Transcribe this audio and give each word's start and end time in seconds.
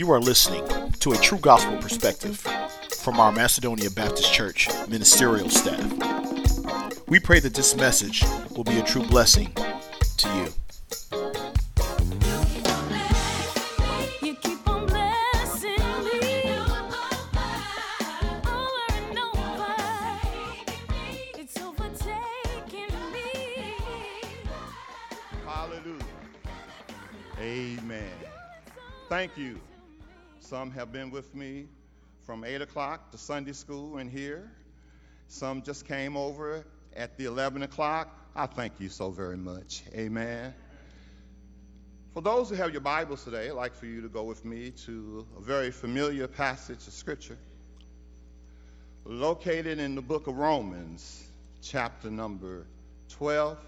You 0.00 0.10
are 0.12 0.18
listening 0.18 0.66
to 1.00 1.12
a 1.12 1.16
true 1.18 1.36
gospel 1.36 1.76
perspective 1.76 2.38
from 3.00 3.20
our 3.20 3.30
Macedonia 3.32 3.90
Baptist 3.90 4.32
Church 4.32 4.66
ministerial 4.88 5.50
staff. 5.50 5.78
We 7.06 7.20
pray 7.20 7.38
that 7.40 7.52
this 7.52 7.76
message 7.76 8.24
will 8.56 8.64
be 8.64 8.78
a 8.78 8.82
true 8.82 9.06
blessing 9.06 9.52
to 10.16 10.28
you. 10.36 10.59
Some 30.70 30.78
have 30.78 30.92
been 30.92 31.10
with 31.10 31.34
me 31.34 31.66
from 32.26 32.44
8 32.44 32.62
o'clock 32.62 33.10
to 33.10 33.18
Sunday 33.18 33.54
school 33.54 33.96
and 33.96 34.08
here. 34.08 34.48
Some 35.26 35.62
just 35.62 35.84
came 35.88 36.16
over 36.16 36.64
at 36.94 37.18
the 37.18 37.24
11 37.24 37.64
o'clock. 37.64 38.08
I 38.36 38.46
thank 38.46 38.74
you 38.78 38.88
so 38.88 39.10
very 39.10 39.36
much. 39.36 39.82
Amen. 39.92 40.54
For 42.14 42.22
those 42.22 42.50
who 42.50 42.54
have 42.54 42.70
your 42.70 42.82
Bibles 42.82 43.24
today, 43.24 43.48
I'd 43.48 43.54
like 43.54 43.74
for 43.74 43.86
you 43.86 44.02
to 44.02 44.08
go 44.08 44.22
with 44.22 44.44
me 44.44 44.70
to 44.86 45.26
a 45.36 45.40
very 45.40 45.72
familiar 45.72 46.28
passage 46.28 46.86
of 46.86 46.92
Scripture 46.92 47.38
located 49.04 49.80
in 49.80 49.96
the 49.96 50.02
book 50.02 50.28
of 50.28 50.36
Romans, 50.36 51.26
chapter 51.62 52.12
number 52.12 52.64
12, 53.08 53.58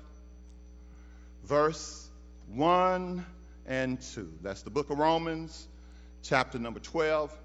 verse 1.43 2.09
1 2.55 3.27
and 3.67 4.01
2. 4.01 4.35
That's 4.41 4.63
the 4.63 4.71
book 4.71 4.91
of 4.91 4.99
Romans, 4.99 5.67
chapter 6.23 6.59
number 6.59 6.81
12, 6.81 7.37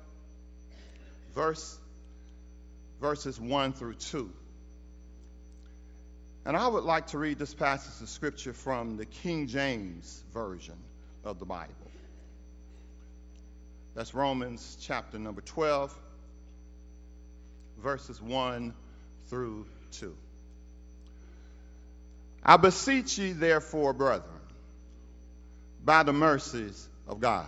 verse 1.33 1.77
verses 3.01 3.39
1 3.39 3.73
through 3.73 3.95
2. 3.95 4.29
And 6.45 6.55
I 6.55 6.67
would 6.67 6.83
like 6.83 7.07
to 7.07 7.17
read 7.17 7.37
this 7.37 7.53
passage 7.53 8.01
of 8.01 8.09
scripture 8.09 8.53
from 8.53 8.97
the 8.97 9.05
King 9.05 9.47
James 9.47 10.23
version 10.33 10.77
of 11.23 11.39
the 11.39 11.45
Bible. 11.45 11.73
That's 13.95 14.13
Romans 14.13 14.77
chapter 14.81 15.19
number 15.19 15.41
12, 15.41 15.93
verses 17.79 18.21
1 18.21 18.73
through 19.27 19.65
2. 19.91 20.15
I 22.43 22.57
beseech 22.57 23.17
ye, 23.17 23.33
therefore, 23.33 23.91
brethren, 23.93 24.29
by 25.83 26.03
the 26.03 26.13
mercies 26.13 26.87
of 27.07 27.19
God, 27.19 27.47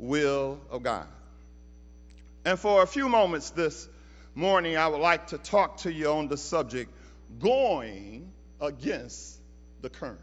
will 0.00 0.58
of 0.70 0.82
God. 0.82 1.06
And 2.44 2.58
for 2.58 2.82
a 2.82 2.86
few 2.86 3.08
moments 3.08 3.50
this 3.50 3.88
morning, 4.34 4.76
I 4.76 4.88
would 4.88 5.00
like 5.00 5.28
to 5.28 5.38
talk 5.38 5.78
to 5.78 5.92
you 5.92 6.10
on 6.10 6.28
the 6.28 6.36
subject 6.36 6.90
going 7.38 8.32
against 8.60 9.38
the 9.82 9.90
current. 9.90 10.18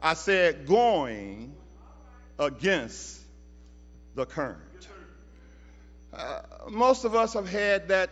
I 0.00 0.14
said 0.14 0.66
going 0.66 1.54
against 2.38 3.20
the 4.14 4.26
current. 4.26 4.60
Uh, 6.12 6.40
most 6.70 7.04
of 7.04 7.14
us 7.14 7.34
have 7.34 7.48
had 7.48 7.88
that 7.88 8.10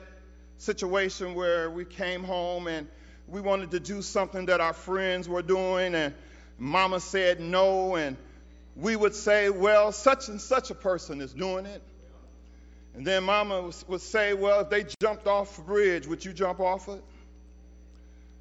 situation 0.59 1.35
where 1.35 1.71
we 1.71 1.85
came 1.85 2.25
home 2.25 2.67
and 2.67 2.89
we 3.29 3.41
wanted 3.41 3.71
to 3.71 3.81
do 3.81 4.03
something 4.03 4.47
that 4.47 4.61
our 4.61 4.73
friends 4.73 5.29
were 5.29 5.43
doing, 5.43 5.95
and 5.95 6.13
mama 6.59 7.01
said 7.01 7.41
no, 7.41 7.95
and 7.95 8.17
we 8.77 8.97
would 8.97 9.15
say, 9.15 9.51
Well, 9.51 9.93
such 9.93 10.29
and 10.29 10.41
such 10.41 10.71
a 10.71 10.75
person 10.75 11.21
is 11.21 11.33
doing 11.33 11.67
it. 11.67 11.83
And 12.95 13.07
then 13.07 13.25
mama 13.25 13.71
would 13.89 14.01
say, 14.01 14.35
Well, 14.35 14.61
if 14.61 14.71
they 14.71 14.85
jumped 15.01 15.27
off 15.27 15.59
a 15.59 15.63
bridge, 15.63 16.07
would 16.07 16.25
you 16.25 16.33
jump 16.33 16.61
off 16.61 16.89
it? 16.89 17.03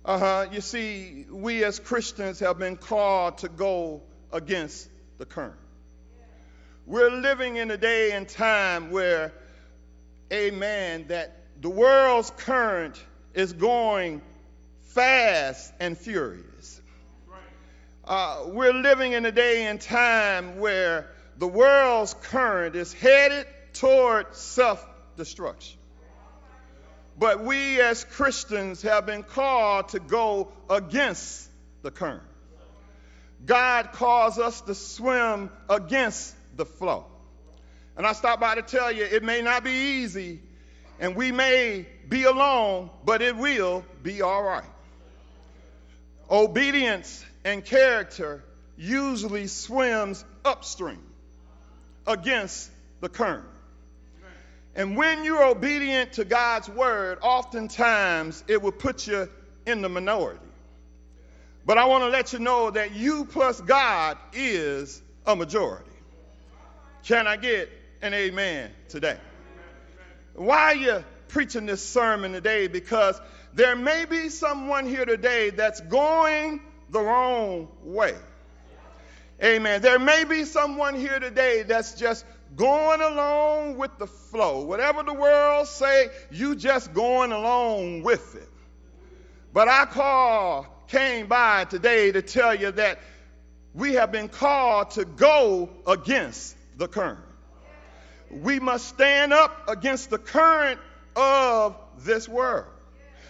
Uh 0.03 0.19
huh. 0.19 0.45
You 0.51 0.61
see, 0.61 1.25
we 1.29 1.63
as 1.63 1.79
Christians 1.79 2.39
have 2.39 2.57
been 2.57 2.75
called 2.75 3.39
to 3.39 3.49
go 3.49 4.01
against 4.31 4.89
the 5.17 5.25
current. 5.25 5.55
We're 6.87 7.11
living 7.11 7.57
in 7.57 7.69
a 7.69 7.77
day 7.77 8.11
and 8.11 8.27
time 8.27 8.89
where, 8.89 9.31
amen, 10.33 11.05
that 11.09 11.37
the 11.61 11.69
world's 11.69 12.31
current 12.31 12.99
is 13.35 13.53
going 13.53 14.21
fast 14.89 15.71
and 15.79 15.97
furious. 15.97 16.50
Uh, 18.11 18.43
we're 18.47 18.73
living 18.73 19.13
in 19.13 19.25
a 19.25 19.31
day 19.31 19.67
and 19.67 19.79
time 19.79 20.59
where 20.59 21.09
the 21.37 21.47
world's 21.47 22.13
current 22.13 22.75
is 22.75 22.91
headed 22.91 23.47
toward 23.71 24.35
self 24.35 24.85
destruction. 25.15 25.79
But 27.17 27.41
we 27.41 27.79
as 27.79 28.03
Christians 28.03 28.81
have 28.81 29.05
been 29.05 29.23
called 29.23 29.87
to 29.89 30.01
go 30.01 30.51
against 30.69 31.49
the 31.83 31.89
current. 31.89 32.23
God 33.45 33.93
calls 33.93 34.37
us 34.37 34.59
to 34.59 34.75
swim 34.75 35.49
against 35.69 36.35
the 36.57 36.65
flow. 36.65 37.05
And 37.95 38.05
I 38.05 38.11
stop 38.11 38.41
by 38.41 38.55
to 38.55 38.61
tell 38.61 38.91
you 38.91 39.05
it 39.05 39.23
may 39.23 39.41
not 39.41 39.63
be 39.63 40.01
easy 40.01 40.41
and 40.99 41.15
we 41.15 41.31
may 41.31 41.87
be 42.09 42.25
alone, 42.25 42.89
but 43.05 43.21
it 43.21 43.37
will 43.37 43.85
be 44.03 44.21
all 44.21 44.43
right. 44.43 44.65
Obedience 46.29 47.23
and 47.43 47.63
character 47.63 48.43
usually 48.77 49.47
swims 49.47 50.23
upstream 50.43 51.01
against 52.07 52.69
the 52.99 53.09
current. 53.09 53.45
And 54.75 54.95
when 54.95 55.25
you're 55.25 55.43
obedient 55.43 56.13
to 56.13 56.25
God's 56.25 56.69
word, 56.69 57.19
oftentimes 57.21 58.43
it 58.47 58.61
will 58.61 58.71
put 58.71 59.05
you 59.05 59.29
in 59.65 59.81
the 59.81 59.89
minority. 59.89 60.39
But 61.65 61.77
I 61.77 61.85
want 61.85 62.03
to 62.03 62.09
let 62.09 62.33
you 62.33 62.39
know 62.39 62.71
that 62.71 62.93
you 62.93 63.25
plus 63.25 63.59
God 63.61 64.17
is 64.33 65.01
a 65.25 65.35
majority. 65.35 65.91
Can 67.03 67.27
I 67.27 67.35
get 67.37 67.69
an 68.01 68.13
amen 68.13 68.71
today? 68.89 69.17
Why 70.33 70.57
are 70.57 70.75
you 70.75 71.03
preaching 71.27 71.65
this 71.65 71.83
sermon 71.87 72.31
today? 72.31 72.67
Because 72.67 73.19
there 73.53 73.75
may 73.75 74.05
be 74.05 74.29
someone 74.29 74.87
here 74.87 75.05
today 75.05 75.49
that's 75.49 75.81
going 75.81 76.61
the 76.91 76.99
wrong 76.99 77.69
way. 77.83 78.15
Amen. 79.43 79.81
There 79.81 79.97
may 79.97 80.23
be 80.23 80.45
someone 80.45 80.93
here 80.93 81.19
today 81.19 81.63
that's 81.63 81.95
just 81.95 82.25
going 82.55 83.01
along 83.01 83.77
with 83.77 83.97
the 83.97 84.05
flow. 84.05 84.65
Whatever 84.65 85.03
the 85.03 85.13
world 85.13 85.67
say, 85.67 86.09
you 86.29 86.55
just 86.55 86.93
going 86.93 87.31
along 87.31 88.03
with 88.03 88.35
it. 88.35 88.49
But 89.53 89.67
I 89.67 89.85
call 89.85 90.67
came 90.87 91.27
by 91.27 91.65
today 91.65 92.11
to 92.11 92.21
tell 92.21 92.53
you 92.53 92.71
that 92.71 92.99
we 93.73 93.93
have 93.93 94.11
been 94.11 94.27
called 94.27 94.91
to 94.91 95.05
go 95.05 95.69
against 95.87 96.55
the 96.77 96.87
current. 96.87 97.19
We 98.29 98.59
must 98.59 98.87
stand 98.89 99.33
up 99.33 99.69
against 99.69 100.09
the 100.09 100.17
current 100.17 100.79
of 101.15 101.75
this 101.99 102.27
world. 102.27 102.67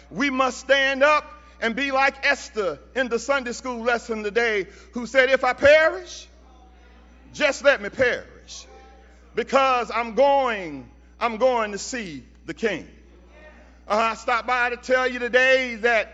We 0.09 0.29
must 0.29 0.59
stand 0.59 1.03
up 1.03 1.25
and 1.61 1.75
be 1.75 1.91
like 1.91 2.25
Esther 2.25 2.79
in 2.95 3.07
the 3.07 3.19
Sunday 3.19 3.51
school 3.51 3.81
lesson 3.81 4.23
today, 4.23 4.65
who 4.93 5.05
said, 5.05 5.29
If 5.29 5.43
I 5.43 5.53
perish, 5.53 6.27
just 7.33 7.63
let 7.63 7.81
me 7.81 7.89
perish. 7.89 8.65
Because 9.35 9.91
I'm 9.93 10.15
going, 10.15 10.89
I'm 11.19 11.37
going 11.37 11.71
to 11.71 11.77
see 11.77 12.25
the 12.45 12.53
king. 12.53 12.87
Uh, 13.87 13.95
I 14.11 14.15
stopped 14.15 14.47
by 14.47 14.71
to 14.71 14.77
tell 14.77 15.07
you 15.09 15.19
today 15.19 15.75
that 15.75 16.13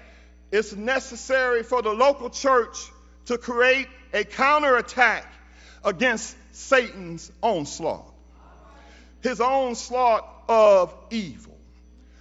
it's 0.51 0.75
necessary 0.75 1.63
for 1.63 1.81
the 1.81 1.91
local 1.91 2.29
church 2.29 2.77
to 3.25 3.37
create 3.37 3.87
a 4.13 4.23
counterattack 4.23 5.25
against 5.83 6.35
Satan's 6.53 7.31
onslaught, 7.41 8.13
his 9.21 9.41
onslaught 9.41 10.27
of 10.47 10.93
evil. 11.09 11.56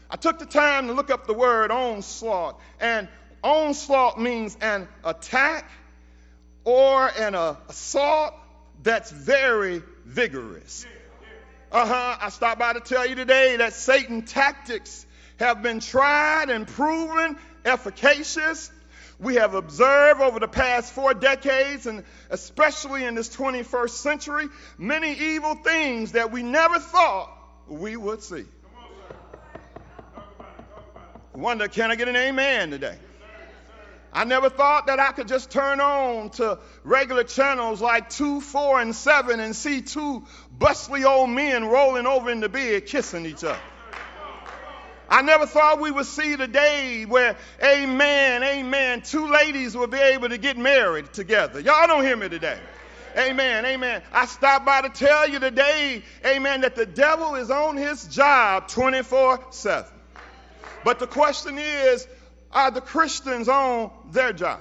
I 0.09 0.17
took 0.17 0.39
the 0.39 0.47
time 0.47 0.87
to 0.87 0.93
look 0.93 1.11
up 1.11 1.27
the 1.27 1.35
word 1.35 1.71
onslaught, 1.71 2.61
and 2.81 3.09
onslaught 3.43 4.21
means 4.21 4.57
an 4.61 4.89
attack 5.05 5.71
or 6.65 7.09
an 7.09 7.35
uh, 7.35 7.57
assault 7.69 8.35
that's 8.83 9.11
very 9.11 9.83
vigorous. 10.05 10.87
Uh 11.73 11.87
huh. 11.87 12.17
I 12.21 12.29
stopped 12.29 12.59
by 12.61 12.75
to 12.75 12.81
tell 12.81 13.07
you 13.07 13.17
today 13.17 13.57
that 13.57 13.73
Satan 13.73 14.23
tactics 14.23 15.05
have 15.39 15.63
been 15.63 15.81
tried 15.81 16.51
and 16.51 16.67
proven 16.67 17.37
efficacious. 17.65 18.71
We 19.19 19.37
have 19.37 19.55
observed 19.55 20.21
over 20.21 20.39
the 20.39 20.49
past 20.49 20.93
four 20.93 21.15
decades, 21.15 21.87
and 21.87 22.05
especially 22.31 23.05
in 23.05 23.15
this 23.15 23.35
21st 23.35 23.91
century, 23.91 24.47
many 24.79 25.15
evil 25.15 25.55
things 25.55 26.13
that 26.13 26.31
we 26.31 26.43
never 26.43 26.79
thought 26.79 27.31
we 27.67 27.97
would 27.97 28.23
see. 28.23 28.45
Wonder, 31.37 31.69
can 31.69 31.91
I 31.91 31.97
get 31.97 32.09
an 32.09 32.17
amen 32.17 32.71
today? 32.71 32.97
I 34.11 34.25
never 34.25 34.49
thought 34.49 34.87
that 34.87 34.99
I 34.99 35.13
could 35.13 35.29
just 35.29 35.51
turn 35.51 35.81
on 35.81 36.31
to 36.31 36.59
regular 36.83 37.25
channels 37.25 37.83
like 37.83 38.09
2, 38.09 38.41
4, 38.41 38.81
and 38.81 38.97
7 38.97 39.41
and 39.41 39.55
see 39.55 39.83
two 39.83 40.25
bustly 40.59 41.05
old 41.05 41.29
men 41.29 41.67
rolling 41.67 42.07
over 42.07 42.31
in 42.31 42.41
the 42.41 42.49
bed 42.49 42.87
kissing 42.87 43.27
each 43.27 43.45
other. 43.45 43.61
I 45.11 45.21
never 45.21 45.45
thought 45.45 45.79
we 45.79 45.91
would 45.91 46.07
see 46.07 46.35
the 46.35 46.49
day 46.49 47.05
where, 47.05 47.37
amen, 47.63 48.43
amen, 48.43 49.03
two 49.03 49.29
ladies 49.29 49.77
will 49.77 49.87
be 49.87 49.99
able 49.99 50.31
to 50.31 50.39
get 50.39 50.57
married 50.57 51.13
together. 51.13 51.61
Y'all 51.61 51.87
don't 51.87 52.03
hear 52.03 52.17
me 52.17 52.31
today. 52.31 52.59
Amen, 53.17 53.67
amen. 53.67 54.03
I 54.13 54.25
stopped 54.25 54.65
by 54.65 54.81
to 54.83 54.89
tell 54.89 55.29
you 55.29 55.39
today, 55.39 56.03
amen, 56.25 56.63
that 56.63 56.75
the 56.75 56.87
devil 56.87 57.35
is 57.35 57.51
on 57.51 57.77
his 57.77 58.05
job 58.07 58.69
24 58.69 59.49
7. 59.51 59.96
But 60.85 60.99
the 60.99 61.07
question 61.07 61.59
is, 61.59 62.07
are 62.53 62.71
the 62.71 62.81
Christians 62.81 63.49
on 63.49 63.91
their 64.11 64.33
job? 64.33 64.61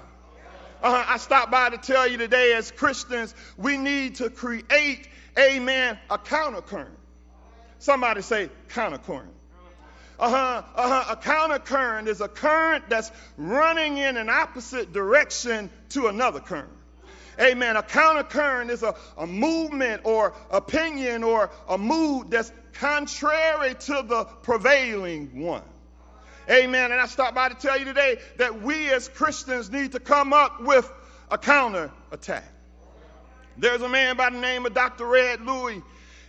Uh, 0.84 1.04
I 1.08 1.18
stopped 1.18 1.52
by 1.52 1.70
to 1.70 1.78
tell 1.78 2.08
you 2.08 2.18
today, 2.18 2.54
as 2.54 2.72
Christians, 2.72 3.34
we 3.58 3.78
need 3.78 4.16
to 4.16 4.30
create, 4.30 5.08
amen, 5.38 5.98
a 6.10 6.18
countercurrent. 6.18 6.96
Somebody 7.80 8.22
say 8.22 8.50
countercurrent. 8.70 9.32
Uh-huh, 10.18 10.64
uh-huh. 10.76 11.06
A 11.10 11.16
countercurrent 11.18 12.08
is 12.08 12.22
a 12.22 12.28
current 12.28 12.90
that's 12.90 13.12
running 13.36 13.98
in 13.98 14.16
an 14.16 14.30
opposite 14.30 14.94
direction 14.94 15.70
to 15.90 16.08
another 16.08 16.40
current. 16.40 16.72
Amen. 17.40 17.76
A 17.76 17.84
countercurrent 17.84 18.70
is 18.70 18.82
a, 18.82 18.96
a 19.18 19.28
movement 19.28 20.04
or 20.06 20.34
opinion 20.52 21.24
or 21.24 21.50
a 21.68 21.78
mood 21.78 22.32
that's 22.32 22.52
contrary 22.74 23.76
to 23.76 24.06
the 24.08 24.24
prevailing 24.44 25.42
one. 25.42 25.64
Amen. 26.50 26.92
And 26.92 27.02
I 27.02 27.08
stopped 27.08 27.36
by 27.36 27.50
to 27.50 27.56
tell 27.56 27.78
you 27.78 27.86
today 27.86 28.20
that 28.38 28.62
we 28.62 28.92
as 28.92 29.08
Christians 29.10 29.72
need 29.72 29.94
to 29.94 30.00
come 30.00 30.34
up 30.34 30.62
with 30.62 30.92
a 31.32 31.38
counter 31.38 31.92
attack. 32.12 32.44
There's 33.58 33.82
a 33.82 33.90
man 33.90 34.18
by 34.18 34.30
the 34.30 34.40
name 34.40 34.66
of 34.66 34.74
Dr. 34.74 35.06
Reg 35.06 35.40
Lourie, 35.40 35.82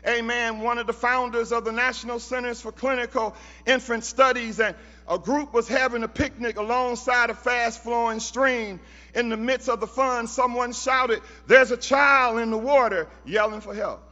amen, 0.07 0.61
one 0.61 0.79
of 0.79 0.87
the 0.87 0.93
founders 0.93 1.51
of 1.51 1.65
the 1.65 1.73
National 1.73 2.21
Centers 2.21 2.61
for 2.61 2.71
Clinical 2.71 3.35
Infant 3.67 4.05
Studies, 4.05 4.61
and 4.61 4.77
a 5.09 5.19
group 5.19 5.53
was 5.53 5.67
having 5.67 6.05
a 6.05 6.09
picnic 6.09 6.57
alongside 6.57 7.31
a 7.31 7.35
fast 7.35 7.83
flowing 7.83 8.21
stream. 8.21 8.79
In 9.15 9.29
the 9.29 9.37
midst 9.37 9.69
of 9.69 9.81
the 9.81 9.87
fun, 9.89 10.29
someone 10.29 10.73
shouted, 10.73 11.21
There's 11.49 11.73
a 11.73 11.77
child 11.77 12.39
in 12.39 12.51
the 12.51 12.59
water 12.59 13.09
yelling 13.25 13.61
for 13.61 13.75
help. 13.75 14.06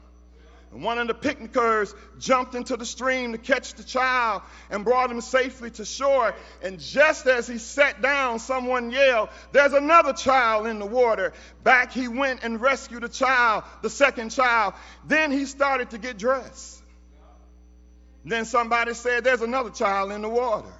And 0.74 0.82
one 0.82 0.98
of 0.98 1.06
the 1.06 1.14
picnickers 1.14 1.94
jumped 2.18 2.56
into 2.56 2.76
the 2.76 2.84
stream 2.84 3.30
to 3.30 3.38
catch 3.38 3.74
the 3.74 3.84
child 3.84 4.42
and 4.70 4.84
brought 4.84 5.08
him 5.08 5.20
safely 5.20 5.70
to 5.70 5.84
shore. 5.84 6.34
And 6.64 6.80
just 6.80 7.28
as 7.28 7.46
he 7.46 7.58
sat 7.58 8.02
down, 8.02 8.40
someone 8.40 8.90
yelled, 8.90 9.28
There's 9.52 9.72
another 9.72 10.12
child 10.12 10.66
in 10.66 10.80
the 10.80 10.86
water. 10.86 11.32
Back 11.62 11.92
he 11.92 12.08
went 12.08 12.42
and 12.42 12.60
rescued 12.60 13.04
a 13.04 13.08
child, 13.08 13.62
the 13.82 13.90
second 13.90 14.30
child. 14.30 14.74
Then 15.06 15.30
he 15.30 15.44
started 15.44 15.90
to 15.90 15.98
get 15.98 16.18
dressed. 16.18 16.82
Then 18.24 18.44
somebody 18.44 18.94
said, 18.94 19.22
There's 19.22 19.42
another 19.42 19.70
child 19.70 20.10
in 20.10 20.22
the 20.22 20.28
water. 20.28 20.72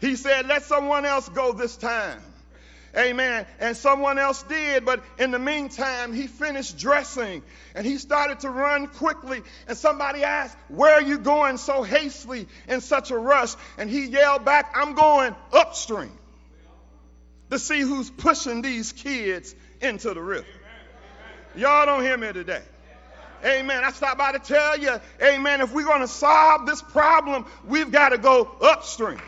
He 0.00 0.16
said, 0.16 0.48
Let 0.48 0.64
someone 0.64 1.04
else 1.04 1.28
go 1.28 1.52
this 1.52 1.76
time. 1.76 2.20
Amen. 2.96 3.46
And 3.58 3.74
someone 3.74 4.18
else 4.18 4.42
did, 4.42 4.84
but 4.84 5.02
in 5.18 5.30
the 5.30 5.38
meantime, 5.38 6.12
he 6.12 6.26
finished 6.26 6.76
dressing 6.76 7.42
and 7.74 7.86
he 7.86 7.96
started 7.96 8.40
to 8.40 8.50
run 8.50 8.86
quickly. 8.86 9.42
And 9.66 9.78
somebody 9.78 10.24
asked, 10.24 10.56
Where 10.68 10.94
are 10.94 11.02
you 11.02 11.18
going 11.18 11.56
so 11.56 11.82
hastily 11.82 12.46
in 12.68 12.82
such 12.82 13.10
a 13.10 13.16
rush? 13.16 13.54
And 13.78 13.88
he 13.88 14.06
yelled 14.06 14.44
back, 14.44 14.74
I'm 14.76 14.94
going 14.94 15.34
upstream 15.52 16.12
to 17.50 17.58
see 17.58 17.80
who's 17.80 18.10
pushing 18.10 18.60
these 18.60 18.92
kids 18.92 19.54
into 19.80 20.12
the 20.12 20.20
river. 20.20 20.46
Y'all 21.54 21.86
don't 21.86 22.02
hear 22.02 22.16
me 22.16 22.32
today. 22.32 22.62
Amen. 23.44 23.82
I 23.84 23.90
stopped 23.90 24.18
by 24.18 24.32
to 24.32 24.38
tell 24.38 24.78
you, 24.78 25.00
amen, 25.20 25.62
if 25.62 25.72
we're 25.72 25.84
going 25.84 26.00
to 26.00 26.08
solve 26.08 26.66
this 26.66 26.80
problem, 26.80 27.46
we've 27.66 27.90
got 27.90 28.10
to 28.10 28.18
go 28.18 28.48
upstream. 28.60 29.20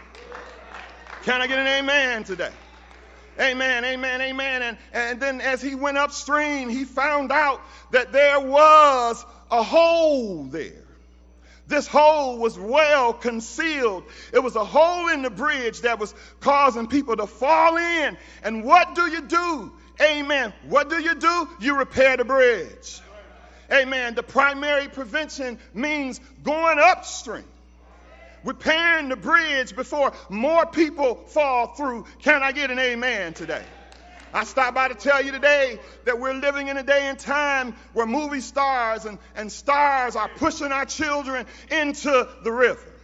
Can 1.25 1.41
I 1.41 1.47
get 1.47 1.59
an 1.59 1.67
amen 1.67 2.25
today? 2.25 2.53
Amen, 3.41 3.85
amen, 3.85 4.21
amen. 4.21 4.63
And, 4.63 4.79
and 4.93 5.21
then 5.21 5.41
as 5.41 5.61
he 5.61 5.75
went 5.75 5.99
upstream, 5.99 6.69
he 6.69 6.85
found 6.85 7.33
out 7.33 7.61
that 7.91 8.13
there 8.13 8.41
was 8.41 9.25
a 9.51 9.63
hole 9.63 10.45
there. 10.45 10.85
This 11.67 11.87
hole 11.87 12.39
was 12.39 12.59
well 12.59 13.13
concealed. 13.13 14.05
It 14.33 14.41
was 14.41 14.55
a 14.55 14.65
hole 14.65 15.09
in 15.09 15.23
the 15.23 15.31
bridge 15.31 15.81
that 15.81 15.99
was 15.99 16.15
causing 16.41 16.87
people 16.87 17.17
to 17.17 17.27
fall 17.27 17.77
in. 17.77 18.17
And 18.43 18.65
what 18.65 18.95
do 18.95 19.11
you 19.11 19.23
do? 19.23 19.73
Amen. 20.01 20.53
What 20.69 20.91
do 20.91 21.01
you 21.01 21.15
do? 21.15 21.49
You 21.61 21.79
repair 21.79 22.17
the 22.17 22.25
bridge. 22.25 23.01
Amen. 23.73 24.15
The 24.15 24.23
primary 24.23 24.89
prevention 24.89 25.59
means 25.73 26.21
going 26.43 26.79
upstream 26.79 27.45
repairing 28.45 29.09
the 29.09 29.17
bridge 29.17 29.75
before 29.75 30.13
more 30.29 30.67
people 30.67 31.17
fall 31.27 31.69
through. 31.75 32.07
Can 32.23 32.43
I 32.43 32.53
get 32.53 32.71
an 32.71 32.79
amen 32.79 33.35
today? 33.35 33.65
I 34.33 34.43
stopped 34.43 34.75
by 34.75 34.89
to 34.89 34.95
tell 34.95 35.25
you 35.25 35.31
today 35.31 35.79
that 36.07 36.19
we're 36.19 36.35
living 36.35 36.67
in 36.67 36.77
a 36.77 36.83
day 36.83 37.03
and 37.03 37.17
time 37.17 37.77
where 37.93 38.05
movie 38.05 38.41
stars 38.41 39.05
and, 39.05 39.19
and 39.37 39.51
stars 39.51 40.17
are 40.17 40.29
pushing 40.29 40.73
our 40.73 40.85
children 40.85 41.47
into 41.71 42.29
the 42.43 42.51
river. 42.51 42.95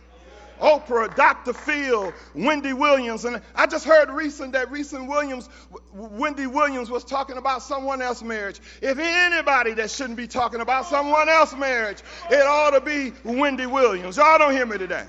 Oprah, 0.61 1.15
Dr. 1.17 1.53
Phil, 1.53 2.13
Wendy 2.35 2.73
Williams, 2.73 3.25
and 3.25 3.41
I 3.55 3.67
just 3.67 3.87
heard 3.87 4.11
recent 4.11 4.53
that 4.53 4.71
recent 4.71 5.09
Williams, 5.09 5.49
Wendy 5.93 6.47
Williams 6.47 6.91
was 6.91 7.03
talking 7.03 7.39
about 7.39 7.63
someone 7.63 8.03
else's 8.03 8.25
marriage. 8.25 8.61
If 8.83 8.99
anybody 8.99 9.73
that 9.75 9.91
shouldn't 9.91 10.17
be 10.17 10.27
talking 10.27 10.61
about 10.61 10.87
someone 10.87 11.29
else's 11.29 11.59
marriage, 11.59 12.03
it 12.31 12.43
ought 12.45 12.71
to 12.71 12.81
be 12.81 13.13
Wendy 13.25 13.67
Williams. 13.67 14.19
Y'all 14.19 14.37
don't 14.37 14.53
hear 14.53 14.67
me 14.67 14.77
today. 14.77 15.07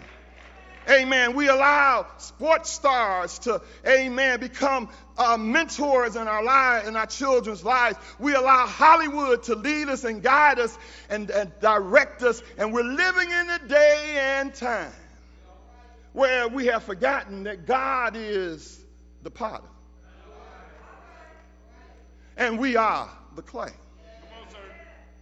Amen. 0.91 1.36
We 1.36 1.48
allow 1.48 2.05
sports 2.17 2.69
stars 2.69 3.39
to, 3.39 3.62
amen, 3.88 4.41
become 4.41 4.89
uh, 5.17 5.38
mentors 5.38 6.17
in 6.17 6.27
our 6.27 6.43
lives, 6.43 6.88
in 6.88 6.98
our 6.98 7.05
children's 7.05 7.63
lives. 7.63 7.98
We 8.19 8.33
allow 8.33 8.65
Hollywood 8.65 9.43
to 9.43 9.55
lead 9.55 9.88
us 9.88 10.03
and 10.03 10.21
guide 10.21 10.60
us 10.60 10.77
and, 11.10 11.29
and 11.29 11.51
direct 11.62 12.24
us. 12.24 12.43
And 12.57 12.74
we're 12.74 12.83
living 12.83 13.31
in 13.31 13.50
a 13.50 13.60
day 13.67 14.17
and 14.17 14.53
time 14.53 14.91
where 16.12 16.50
we 16.50 16.65
have 16.65 16.83
forgotten 16.83 17.43
that 17.43 17.65
God 17.65 18.15
is 18.17 18.83
the 19.24 19.31
potter. 19.31 19.63
And 22.36 22.60
we 22.60 22.75
are 22.75 23.10
the 23.36 23.41
clay. 23.41 23.71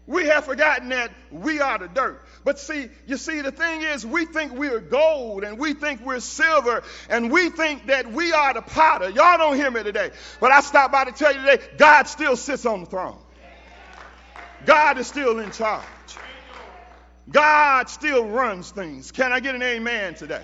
We 0.07 0.25
have 0.25 0.45
forgotten 0.45 0.89
that 0.89 1.11
we 1.29 1.61
are 1.61 1.77
the 1.77 1.87
dirt. 1.87 2.25
But 2.43 2.59
see, 2.59 2.89
you 3.05 3.17
see, 3.17 3.41
the 3.41 3.51
thing 3.51 3.81
is, 3.81 4.05
we 4.05 4.25
think 4.25 4.53
we're 4.53 4.79
gold 4.79 5.43
and 5.43 5.59
we 5.59 5.73
think 5.73 6.05
we're 6.05 6.19
silver 6.19 6.83
and 7.09 7.31
we 7.31 7.49
think 7.49 7.87
that 7.87 8.11
we 8.11 8.31
are 8.31 8.53
the 8.53 8.61
potter. 8.61 9.09
Y'all 9.09 9.37
don't 9.37 9.55
hear 9.55 9.69
me 9.69 9.83
today. 9.83 10.11
But 10.39 10.51
I 10.51 10.61
stopped 10.61 10.91
by 10.91 11.05
to 11.05 11.11
tell 11.11 11.33
you 11.33 11.41
today, 11.41 11.63
God 11.77 12.07
still 12.07 12.37
sits 12.37 12.65
on 12.65 12.81
the 12.81 12.85
throne. 12.85 13.19
God 14.65 14.97
is 14.97 15.07
still 15.07 15.39
in 15.39 15.51
charge. 15.51 15.85
God 17.29 17.89
still 17.89 18.25
runs 18.25 18.71
things. 18.71 19.11
Can 19.11 19.31
I 19.31 19.39
get 19.39 19.55
an 19.55 19.61
amen 19.61 20.15
today? 20.15 20.43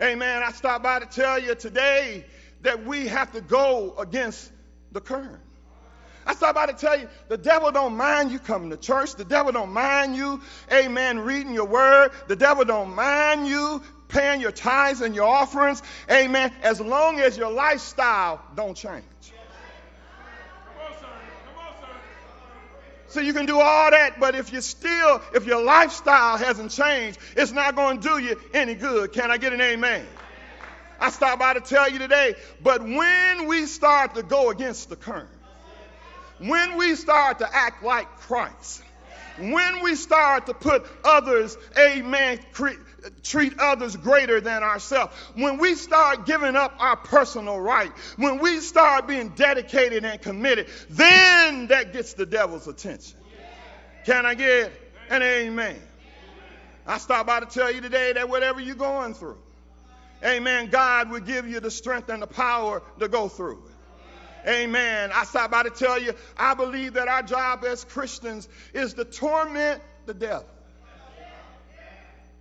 Amen. 0.00 0.42
I 0.42 0.52
stopped 0.52 0.82
by 0.82 0.98
to 0.98 1.06
tell 1.06 1.38
you 1.38 1.54
today 1.54 2.24
that 2.62 2.84
we 2.84 3.06
have 3.08 3.32
to 3.32 3.40
go 3.40 3.94
against 3.98 4.50
the 4.92 5.00
current. 5.00 5.42
I 6.26 6.34
stopped 6.34 6.54
by 6.54 6.66
to 6.66 6.72
tell 6.72 6.98
you, 6.98 7.08
the 7.28 7.38
devil 7.38 7.72
don't 7.72 7.96
mind 7.96 8.30
you 8.30 8.38
coming 8.38 8.70
to 8.70 8.76
church. 8.76 9.14
The 9.14 9.24
devil 9.24 9.52
don't 9.52 9.72
mind 9.72 10.16
you, 10.16 10.40
amen, 10.72 11.20
reading 11.20 11.54
your 11.54 11.66
word. 11.66 12.10
The 12.28 12.36
devil 12.36 12.64
don't 12.64 12.94
mind 12.94 13.46
you 13.46 13.82
paying 14.08 14.40
your 14.40 14.52
tithes 14.52 15.00
and 15.00 15.14
your 15.14 15.28
offerings, 15.28 15.82
amen, 16.10 16.52
as 16.62 16.80
long 16.80 17.20
as 17.20 17.36
your 17.36 17.50
lifestyle 17.50 18.42
don't 18.56 18.76
change. 18.76 19.04
So 23.08 23.20
you 23.20 23.32
can 23.32 23.44
do 23.44 23.58
all 23.58 23.90
that, 23.90 24.20
but 24.20 24.36
if 24.36 24.52
you 24.52 24.60
still, 24.60 25.20
if 25.34 25.44
your 25.44 25.64
lifestyle 25.64 26.36
hasn't 26.36 26.70
changed, 26.70 27.18
it's 27.36 27.50
not 27.50 27.74
going 27.74 28.00
to 28.00 28.08
do 28.08 28.18
you 28.18 28.40
any 28.54 28.74
good. 28.74 29.12
Can 29.12 29.32
I 29.32 29.36
get 29.36 29.52
an 29.52 29.60
amen? 29.60 30.06
I 31.00 31.10
stop 31.10 31.40
by 31.40 31.54
to 31.54 31.60
tell 31.60 31.90
you 31.90 31.98
today, 31.98 32.34
but 32.62 32.82
when 32.82 33.48
we 33.48 33.66
start 33.66 34.14
to 34.14 34.22
go 34.22 34.50
against 34.50 34.90
the 34.90 34.96
current, 34.96 35.28
when 36.40 36.76
we 36.76 36.94
start 36.94 37.38
to 37.40 37.48
act 37.54 37.82
like 37.82 38.08
Christ, 38.20 38.82
when 39.38 39.82
we 39.82 39.94
start 39.94 40.46
to 40.46 40.54
put 40.54 40.86
others, 41.04 41.56
amen, 41.78 42.40
treat 43.22 43.58
others 43.58 43.96
greater 43.96 44.40
than 44.40 44.62
ourselves, 44.62 45.14
when 45.34 45.58
we 45.58 45.74
start 45.74 46.26
giving 46.26 46.56
up 46.56 46.74
our 46.78 46.96
personal 46.96 47.58
right, 47.60 47.90
when 48.16 48.38
we 48.38 48.60
start 48.60 49.06
being 49.06 49.30
dedicated 49.30 50.04
and 50.04 50.20
committed, 50.20 50.66
then 50.90 51.68
that 51.68 51.92
gets 51.92 52.14
the 52.14 52.26
devil's 52.26 52.66
attention. 52.66 53.18
Can 54.04 54.26
I 54.26 54.34
get 54.34 54.72
an 55.10 55.22
amen? 55.22 55.76
I 56.86 56.98
stop 56.98 57.26
by 57.26 57.40
to 57.40 57.46
tell 57.46 57.70
you 57.70 57.80
today 57.80 58.14
that 58.14 58.28
whatever 58.28 58.60
you're 58.60 58.74
going 58.74 59.14
through, 59.14 59.38
amen, 60.24 60.70
God 60.70 61.10
will 61.10 61.20
give 61.20 61.46
you 61.46 61.60
the 61.60 61.70
strength 61.70 62.08
and 62.08 62.22
the 62.22 62.26
power 62.26 62.82
to 62.98 63.08
go 63.08 63.28
through 63.28 63.62
it. 63.64 63.69
Amen. 64.46 65.10
I 65.12 65.24
stop 65.24 65.50
by 65.50 65.64
to 65.64 65.70
tell 65.70 66.00
you, 66.00 66.14
I 66.36 66.54
believe 66.54 66.94
that 66.94 67.08
our 67.08 67.22
job 67.22 67.64
as 67.64 67.84
Christians 67.84 68.48
is 68.72 68.94
to 68.94 69.04
torment 69.04 69.82
the 70.06 70.14
devil. 70.14 70.46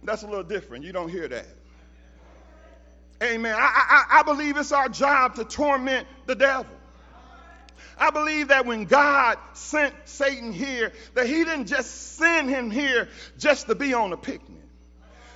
That's 0.03 0.23
a 0.23 0.27
little 0.27 0.43
different. 0.43 0.85
You 0.85 0.93
don't 0.93 1.09
hear 1.09 1.27
that. 1.27 1.47
Amen. 3.21 3.53
I, 3.53 3.59
I, 3.59 4.19
I 4.19 4.23
believe 4.23 4.55
it's 4.55 4.71
our 4.71 4.87
job 4.87 5.35
to 5.35 5.43
torment 5.43 6.07
the 6.25 6.35
devil. 6.35 6.65
I 7.97 8.11
believe 8.11 8.47
that 8.47 8.65
when 8.65 8.85
God 8.85 9.37
sent 9.53 9.93
Satan 10.05 10.53
here, 10.53 10.93
that 11.15 11.27
he 11.27 11.43
didn't 11.43 11.65
just 11.65 12.15
send 12.15 12.49
him 12.49 12.71
here 12.71 13.09
just 13.37 13.67
to 13.67 13.75
be 13.75 13.93
on 13.93 14.13
a 14.13 14.17
picnic. 14.17 14.61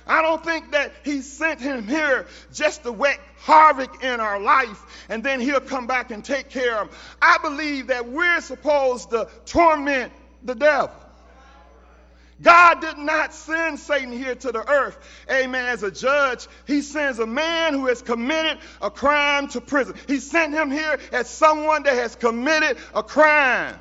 I 0.06 0.22
don't 0.22 0.44
think 0.44 0.72
that 0.72 0.92
he 1.02 1.22
sent 1.22 1.60
him 1.60 1.86
here 1.86 2.26
just 2.52 2.82
to 2.82 2.92
wreak 2.92 3.20
havoc 3.38 4.02
in 4.02 4.20
our 4.20 4.38
life 4.40 5.06
and 5.08 5.22
then 5.22 5.40
he'll 5.40 5.60
come 5.60 5.86
back 5.86 6.10
and 6.10 6.24
take 6.24 6.50
care 6.50 6.76
of 6.76 6.88
him. 6.88 6.96
I 7.22 7.38
believe 7.42 7.86
that 7.88 8.08
we're 8.08 8.40
supposed 8.40 9.10
to 9.10 9.28
torment 9.46 10.12
the 10.42 10.54
devil. 10.54 10.90
God 12.42 12.80
did 12.80 12.98
not 12.98 13.32
send 13.32 13.78
Satan 13.78 14.12
here 14.12 14.34
to 14.34 14.52
the 14.52 14.68
earth, 14.68 14.98
amen, 15.30 15.66
as 15.66 15.82
a 15.82 15.90
judge. 15.90 16.48
He 16.66 16.82
sends 16.82 17.18
a 17.18 17.26
man 17.26 17.74
who 17.74 17.86
has 17.86 18.02
committed 18.02 18.58
a 18.82 18.90
crime 18.90 19.48
to 19.48 19.60
prison. 19.60 19.94
He 20.08 20.18
sent 20.18 20.52
him 20.52 20.70
here 20.70 20.98
as 21.12 21.30
someone 21.30 21.84
that 21.84 21.94
has 21.94 22.16
committed 22.16 22.78
a 22.94 23.02
crime. 23.02 23.76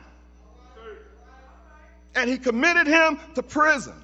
And 2.16 2.30
he 2.30 2.38
committed 2.38 2.86
him 2.86 3.20
to 3.36 3.42
prison. 3.42 4.03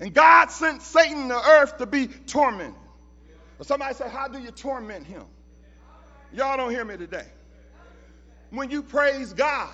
And 0.00 0.12
God 0.12 0.50
sent 0.50 0.82
Satan 0.82 1.28
to 1.28 1.34
earth 1.36 1.78
to 1.78 1.86
be 1.86 2.08
tormented. 2.08 2.74
Somebody 3.62 3.94
say, 3.94 4.08
How 4.08 4.28
do 4.28 4.38
you 4.38 4.50
torment 4.50 5.06
him? 5.06 5.24
Y'all 6.32 6.56
don't 6.56 6.70
hear 6.70 6.84
me 6.84 6.96
today. 6.96 7.26
When 8.50 8.70
you 8.70 8.82
praise 8.82 9.32
God, 9.32 9.70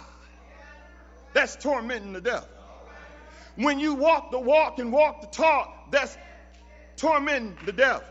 that's 1.32 1.56
tormenting 1.56 2.12
the 2.12 2.20
devil. 2.20 2.48
When 3.56 3.78
you 3.78 3.94
walk 3.94 4.30
the 4.30 4.38
walk 4.38 4.78
and 4.78 4.92
walk 4.92 5.20
the 5.20 5.26
talk, 5.26 5.90
that's 5.90 6.16
tormenting 6.96 7.56
the 7.66 7.72
devil. 7.72 8.04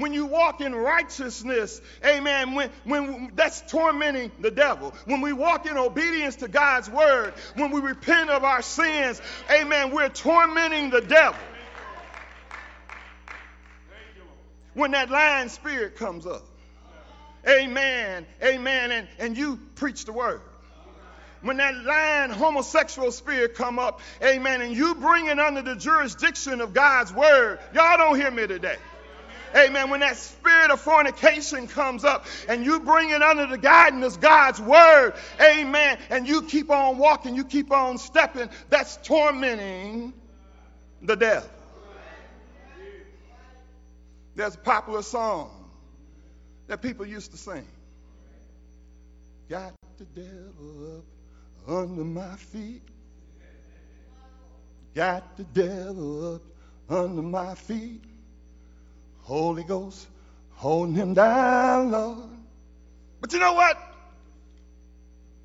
When 0.00 0.12
you 0.12 0.26
walk 0.26 0.60
in 0.60 0.74
righteousness, 0.74 1.80
amen, 2.04 2.54
when, 2.54 2.70
when 2.84 3.32
that's 3.34 3.60
tormenting 3.62 4.32
the 4.40 4.50
devil. 4.50 4.94
When 5.04 5.20
we 5.20 5.32
walk 5.32 5.66
in 5.66 5.76
obedience 5.76 6.36
to 6.36 6.48
God's 6.48 6.88
word, 6.88 7.34
when 7.54 7.70
we 7.70 7.80
repent 7.80 8.30
of 8.30 8.42
our 8.42 8.62
sins, 8.62 9.20
amen, 9.50 9.92
we're 9.92 10.08
tormenting 10.08 10.90
the 10.90 11.02
devil. 11.02 11.40
When 14.74 14.92
that 14.92 15.10
lying 15.10 15.48
spirit 15.48 15.96
comes 15.96 16.26
up, 16.26 16.46
amen, 17.46 18.26
amen, 18.42 18.92
and, 18.92 19.08
and 19.18 19.36
you 19.36 19.58
preach 19.74 20.04
the 20.04 20.12
word 20.12 20.40
when 21.42 21.56
that 21.56 21.74
lying 21.84 22.30
homosexual 22.30 23.10
spirit 23.12 23.54
come 23.54 23.78
up, 23.78 24.00
amen, 24.22 24.60
and 24.60 24.76
you 24.76 24.94
bring 24.94 25.26
it 25.26 25.38
under 25.38 25.62
the 25.62 25.74
jurisdiction 25.74 26.60
of 26.60 26.74
God's 26.74 27.12
word, 27.12 27.58
y'all 27.74 27.96
don't 27.96 28.16
hear 28.16 28.30
me 28.30 28.46
today. 28.46 28.76
Amen. 29.56 29.90
When 29.90 30.00
that 30.00 30.16
spirit 30.16 30.70
of 30.70 30.80
fornication 30.80 31.66
comes 31.66 32.04
up 32.04 32.26
and 32.48 32.64
you 32.64 32.80
bring 32.80 33.10
it 33.10 33.22
under 33.22 33.46
the 33.46 33.58
guidance 33.58 34.14
of 34.14 34.20
God's 34.20 34.60
word, 34.60 35.14
amen, 35.40 35.98
and 36.10 36.26
you 36.26 36.42
keep 36.42 36.70
on 36.70 36.98
walking, 36.98 37.34
you 37.34 37.44
keep 37.44 37.72
on 37.72 37.98
stepping, 37.98 38.48
that's 38.68 38.96
tormenting 38.98 40.12
the 41.02 41.16
devil. 41.16 41.48
There's 44.34 44.54
a 44.54 44.58
popular 44.58 45.02
song 45.02 45.50
that 46.68 46.80
people 46.80 47.04
used 47.04 47.32
to 47.32 47.36
sing. 47.36 47.66
Got 49.48 49.74
the 49.98 50.04
devil 50.04 50.98
up 50.98 51.04
under 51.68 52.04
my 52.04 52.36
feet. 52.36 52.82
Got 54.94 55.36
the 55.36 55.44
devil 55.44 56.36
up 56.36 56.42
under 56.88 57.22
my 57.22 57.54
feet. 57.54 58.02
Holy 59.30 59.62
Ghost 59.62 60.08
holding 60.54 60.96
him 60.96 61.14
down, 61.14 61.92
Lord. 61.92 62.30
But 63.20 63.32
you 63.32 63.38
know 63.38 63.52
what? 63.52 63.78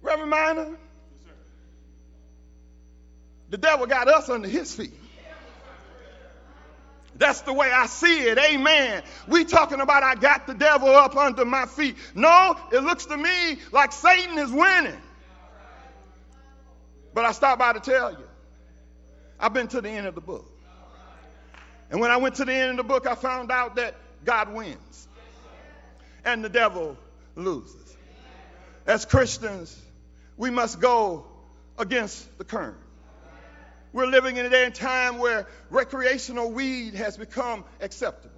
Reverend 0.01 0.31
Minor? 0.31 0.77
The 3.51 3.57
devil 3.59 3.85
got 3.85 4.07
us 4.07 4.27
under 4.27 4.47
his 4.47 4.73
feet. 4.73 4.95
That's 7.17 7.41
the 7.41 7.53
way 7.53 7.71
I 7.71 7.85
see 7.85 8.21
it. 8.21 8.39
Amen. 8.39 9.03
We 9.27 9.45
talking 9.45 9.79
about 9.79 10.01
I 10.01 10.15
got 10.15 10.47
the 10.47 10.55
devil 10.55 10.89
up 10.89 11.15
under 11.15 11.45
my 11.45 11.67
feet. 11.67 11.95
No, 12.15 12.57
it 12.71 12.79
looks 12.79 13.05
to 13.05 13.15
me 13.15 13.59
like 13.71 13.91
Satan 13.91 14.39
is 14.39 14.51
winning. 14.51 14.99
But 17.13 17.25
I 17.25 17.33
stopped 17.33 17.59
by 17.59 17.73
to 17.73 17.79
tell 17.79 18.13
you, 18.13 18.27
I've 19.39 19.53
been 19.53 19.67
to 19.67 19.79
the 19.79 19.89
end 19.89 20.07
of 20.07 20.15
the 20.15 20.21
book. 20.21 20.54
And 21.95 22.01
when 22.01 22.11
I 22.11 22.17
went 22.17 22.35
to 22.35 22.43
the 22.43 22.51
end 22.51 22.71
of 22.71 22.75
the 22.75 22.83
book, 22.83 23.07
I 23.07 23.15
found 23.15 23.53
out 23.53 23.77
that 23.77 23.95
God 24.25 24.53
wins 24.53 25.07
and 26.25 26.43
the 26.43 26.49
devil 26.49 26.97
loses. 27.37 27.95
As 28.85 29.05
Christians, 29.05 29.81
we 30.35 30.49
must 30.49 30.81
go 30.81 31.25
against 31.79 32.37
the 32.37 32.43
current. 32.43 32.75
We're 33.93 34.07
living 34.07 34.35
in 34.35 34.45
a 34.45 34.49
day 34.49 34.65
and 34.65 34.75
time 34.75 35.19
where 35.19 35.47
recreational 35.69 36.51
weed 36.51 36.95
has 36.95 37.15
become 37.15 37.63
acceptable. 37.79 38.34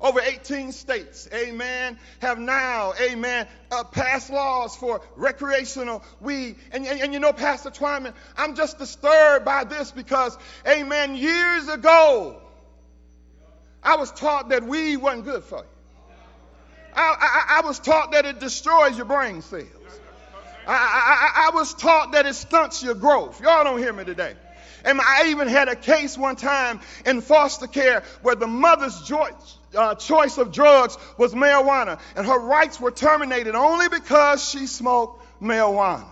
Over 0.00 0.20
18 0.20 0.72
states, 0.72 1.28
amen, 1.32 1.98
have 2.20 2.38
now, 2.38 2.92
amen, 3.00 3.46
uh, 3.70 3.84
passed 3.84 4.28
laws 4.28 4.76
for 4.76 5.00
recreational 5.16 6.02
weed. 6.20 6.56
And, 6.72 6.86
and, 6.86 7.00
and 7.00 7.12
you 7.14 7.20
know, 7.20 7.32
Pastor 7.32 7.70
Twyman, 7.70 8.12
I'm 8.36 8.54
just 8.54 8.78
disturbed 8.78 9.44
by 9.44 9.64
this 9.64 9.92
because, 9.92 10.36
amen, 10.66 11.16
years 11.16 11.68
ago, 11.68 12.40
I 13.82 13.96
was 13.96 14.10
taught 14.12 14.48
that 14.48 14.64
weed 14.64 14.96
wasn't 14.96 15.24
good 15.24 15.44
for 15.44 15.58
you. 15.58 15.64
I, 16.96 17.16
I, 17.20 17.58
I 17.58 17.66
was 17.66 17.78
taught 17.78 18.12
that 18.12 18.24
it 18.24 18.40
destroys 18.40 18.96
your 18.96 19.06
brain 19.06 19.42
cells. 19.42 19.66
I, 20.66 20.72
I, 20.72 21.48
I, 21.48 21.54
was 21.54 21.74
taught 21.74 22.12
that 22.12 22.24
it 22.24 22.34
stunts 22.34 22.82
your 22.82 22.94
growth. 22.94 23.40
Y'all 23.40 23.64
don't 23.64 23.78
hear 23.78 23.92
me 23.92 24.04
today. 24.04 24.34
And 24.84 25.00
I 25.00 25.28
even 25.28 25.48
had 25.48 25.68
a 25.68 25.76
case 25.76 26.16
one 26.16 26.36
time 26.36 26.80
in 27.04 27.20
foster 27.20 27.66
care 27.66 28.02
where 28.22 28.34
the 28.34 28.46
mother's 28.46 29.00
joy, 29.02 29.30
uh, 29.76 29.94
choice 29.94 30.38
of 30.38 30.52
drugs 30.52 30.96
was 31.18 31.34
marijuana, 31.34 31.98
and 32.16 32.26
her 32.26 32.38
rights 32.38 32.80
were 32.80 32.90
terminated 32.90 33.54
only 33.54 33.88
because 33.88 34.48
she 34.48 34.66
smoked 34.66 35.22
marijuana. 35.40 36.06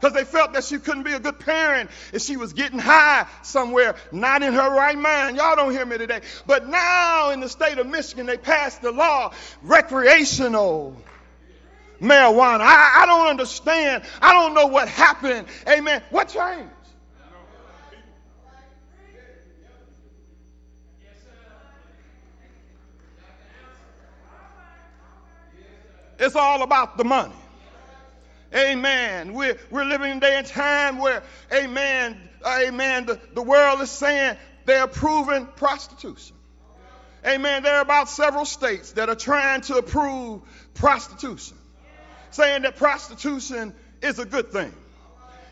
Because 0.00 0.14
they 0.14 0.24
felt 0.24 0.52
that 0.52 0.62
she 0.62 0.78
couldn't 0.78 1.02
be 1.02 1.12
a 1.12 1.18
good 1.18 1.40
parent 1.40 1.90
if 2.12 2.22
she 2.22 2.36
was 2.36 2.52
getting 2.52 2.78
high 2.78 3.26
somewhere, 3.42 3.96
not 4.12 4.42
in 4.42 4.52
her 4.52 4.70
right 4.70 4.96
mind. 4.96 5.36
Y'all 5.36 5.56
don't 5.56 5.72
hear 5.72 5.84
me 5.84 5.98
today. 5.98 6.20
But 6.46 6.68
now 6.68 7.30
in 7.30 7.40
the 7.40 7.48
state 7.48 7.78
of 7.78 7.86
Michigan, 7.86 8.26
they 8.26 8.36
passed 8.36 8.80
the 8.80 8.92
law 8.92 9.32
recreational 9.62 10.96
marijuana. 12.00 12.60
I, 12.60 13.02
I 13.02 13.06
don't 13.06 13.26
understand. 13.26 14.04
I 14.22 14.32
don't 14.32 14.54
know 14.54 14.66
what 14.66 14.88
happened. 14.88 15.48
Amen. 15.68 16.02
What 16.10 16.28
changed? 16.28 16.70
It's 26.18 26.36
all 26.36 26.62
about 26.62 26.96
the 26.96 27.04
money. 27.04 27.34
Amen. 28.54 29.34
We're, 29.34 29.58
we're 29.70 29.84
living 29.84 30.10
in 30.10 30.16
a 30.16 30.20
day 30.20 30.38
and 30.38 30.46
time 30.46 30.98
where, 30.98 31.22
amen, 31.52 32.18
uh, 32.42 32.60
amen, 32.66 33.06
the, 33.06 33.20
the 33.34 33.42
world 33.42 33.80
is 33.82 33.90
saying 33.90 34.36
they're 34.64 34.84
approving 34.84 35.46
prostitution. 35.46 36.34
Amen. 37.26 37.62
There 37.62 37.76
are 37.76 37.82
about 37.82 38.08
several 38.08 38.44
states 38.44 38.92
that 38.92 39.08
are 39.08 39.14
trying 39.14 39.60
to 39.62 39.76
approve 39.76 40.42
prostitution, 40.74 41.56
saying 42.30 42.62
that 42.62 42.76
prostitution 42.76 43.74
is 44.00 44.18
a 44.18 44.24
good 44.24 44.50
thing. 44.50 44.72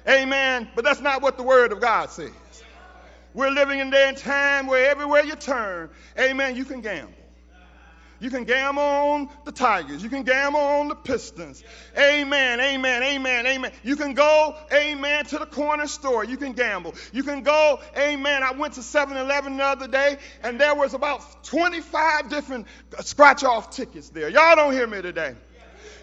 Amen. 0.08 0.68
But 0.74 0.84
that's 0.84 1.00
not 1.00 1.20
what 1.20 1.36
the 1.36 1.42
Word 1.42 1.72
of 1.72 1.80
God 1.80 2.10
says. 2.10 2.30
We're 3.34 3.50
living 3.50 3.80
in 3.80 3.88
a 3.88 3.90
day 3.90 4.08
and 4.08 4.16
time 4.16 4.66
where 4.66 4.88
everywhere 4.88 5.22
you 5.22 5.34
turn, 5.34 5.90
amen, 6.18 6.56
you 6.56 6.64
can 6.64 6.80
gamble. 6.80 7.12
You 8.18 8.30
can 8.30 8.44
gamble 8.44 8.82
on 8.82 9.28
the 9.44 9.52
Tigers. 9.52 10.02
You 10.02 10.08
can 10.08 10.22
gamble 10.22 10.60
on 10.60 10.88
the 10.88 10.94
Pistons. 10.94 11.62
Amen, 11.98 12.60
amen, 12.60 13.02
amen, 13.02 13.46
amen. 13.46 13.72
You 13.82 13.96
can 13.96 14.14
go, 14.14 14.56
amen, 14.72 15.26
to 15.26 15.38
the 15.38 15.46
corner 15.46 15.86
store. 15.86 16.24
You 16.24 16.36
can 16.36 16.52
gamble. 16.52 16.94
You 17.12 17.22
can 17.22 17.42
go, 17.42 17.80
amen. 17.96 18.42
I 18.42 18.52
went 18.52 18.74
to 18.74 18.82
7 18.82 19.16
Eleven 19.16 19.58
the 19.58 19.64
other 19.64 19.88
day, 19.88 20.16
and 20.42 20.58
there 20.58 20.74
was 20.74 20.94
about 20.94 21.44
25 21.44 22.30
different 22.30 22.66
scratch 23.00 23.44
off 23.44 23.70
tickets 23.70 24.08
there. 24.08 24.28
Y'all 24.28 24.56
don't 24.56 24.72
hear 24.72 24.86
me 24.86 25.02
today. 25.02 25.34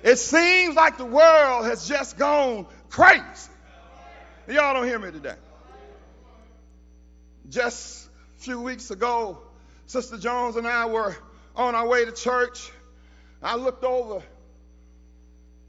It 0.04 0.18
seems 0.18 0.76
like 0.76 0.98
the 0.98 1.06
world 1.06 1.66
has 1.66 1.88
just 1.88 2.18
gone 2.18 2.68
crazy. 2.90 3.24
Y'all 4.48 4.74
don't 4.74 4.86
hear 4.86 5.00
me 5.00 5.12
today. 5.12 5.36
Just 7.50 8.10
a 8.38 8.42
few 8.42 8.62
weeks 8.62 8.92
ago, 8.92 9.40
Sister 9.88 10.18
Jones 10.18 10.58
and 10.58 10.68
I 10.68 10.86
were 10.88 11.16
on 11.56 11.76
our 11.76 11.88
way 11.88 12.06
to 12.06 12.12
church. 12.12 12.72
I 13.42 13.56
looked 13.56 13.84
over 13.84 14.24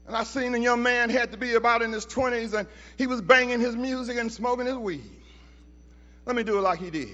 and 0.07 0.15
I 0.15 0.23
seen 0.23 0.53
a 0.55 0.59
young 0.59 0.83
man 0.83 1.09
had 1.09 1.31
to 1.31 1.37
be 1.37 1.55
about 1.55 1.81
in 1.81 1.91
his 1.91 2.05
20s 2.05 2.53
and 2.53 2.67
he 2.97 3.07
was 3.07 3.21
banging 3.21 3.59
his 3.59 3.75
music 3.75 4.17
and 4.17 4.31
smoking 4.31 4.65
his 4.65 4.75
weed. 4.75 5.03
Let 6.25 6.35
me 6.35 6.43
do 6.43 6.57
it 6.57 6.61
like 6.61 6.79
he 6.79 6.89
did. 6.89 7.09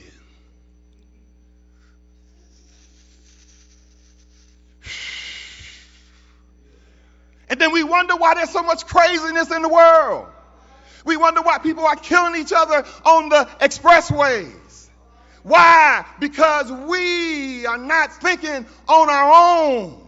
And 7.49 7.59
then 7.59 7.73
we 7.73 7.83
wonder 7.83 8.15
why 8.15 8.35
there's 8.35 8.49
so 8.49 8.63
much 8.63 8.85
craziness 8.85 9.51
in 9.51 9.61
the 9.61 9.67
world. 9.67 10.27
We 11.03 11.17
wonder 11.17 11.41
why 11.41 11.57
people 11.57 11.85
are 11.85 11.97
killing 11.97 12.39
each 12.39 12.53
other 12.55 12.85
on 13.03 13.27
the 13.27 13.49
expressways. 13.59 14.53
Why? 15.43 16.05
Because 16.19 16.71
we 16.71 17.65
are 17.65 17.77
not 17.77 18.13
thinking 18.13 18.65
on 18.87 19.09
our 19.09 19.31
own. 19.33 20.07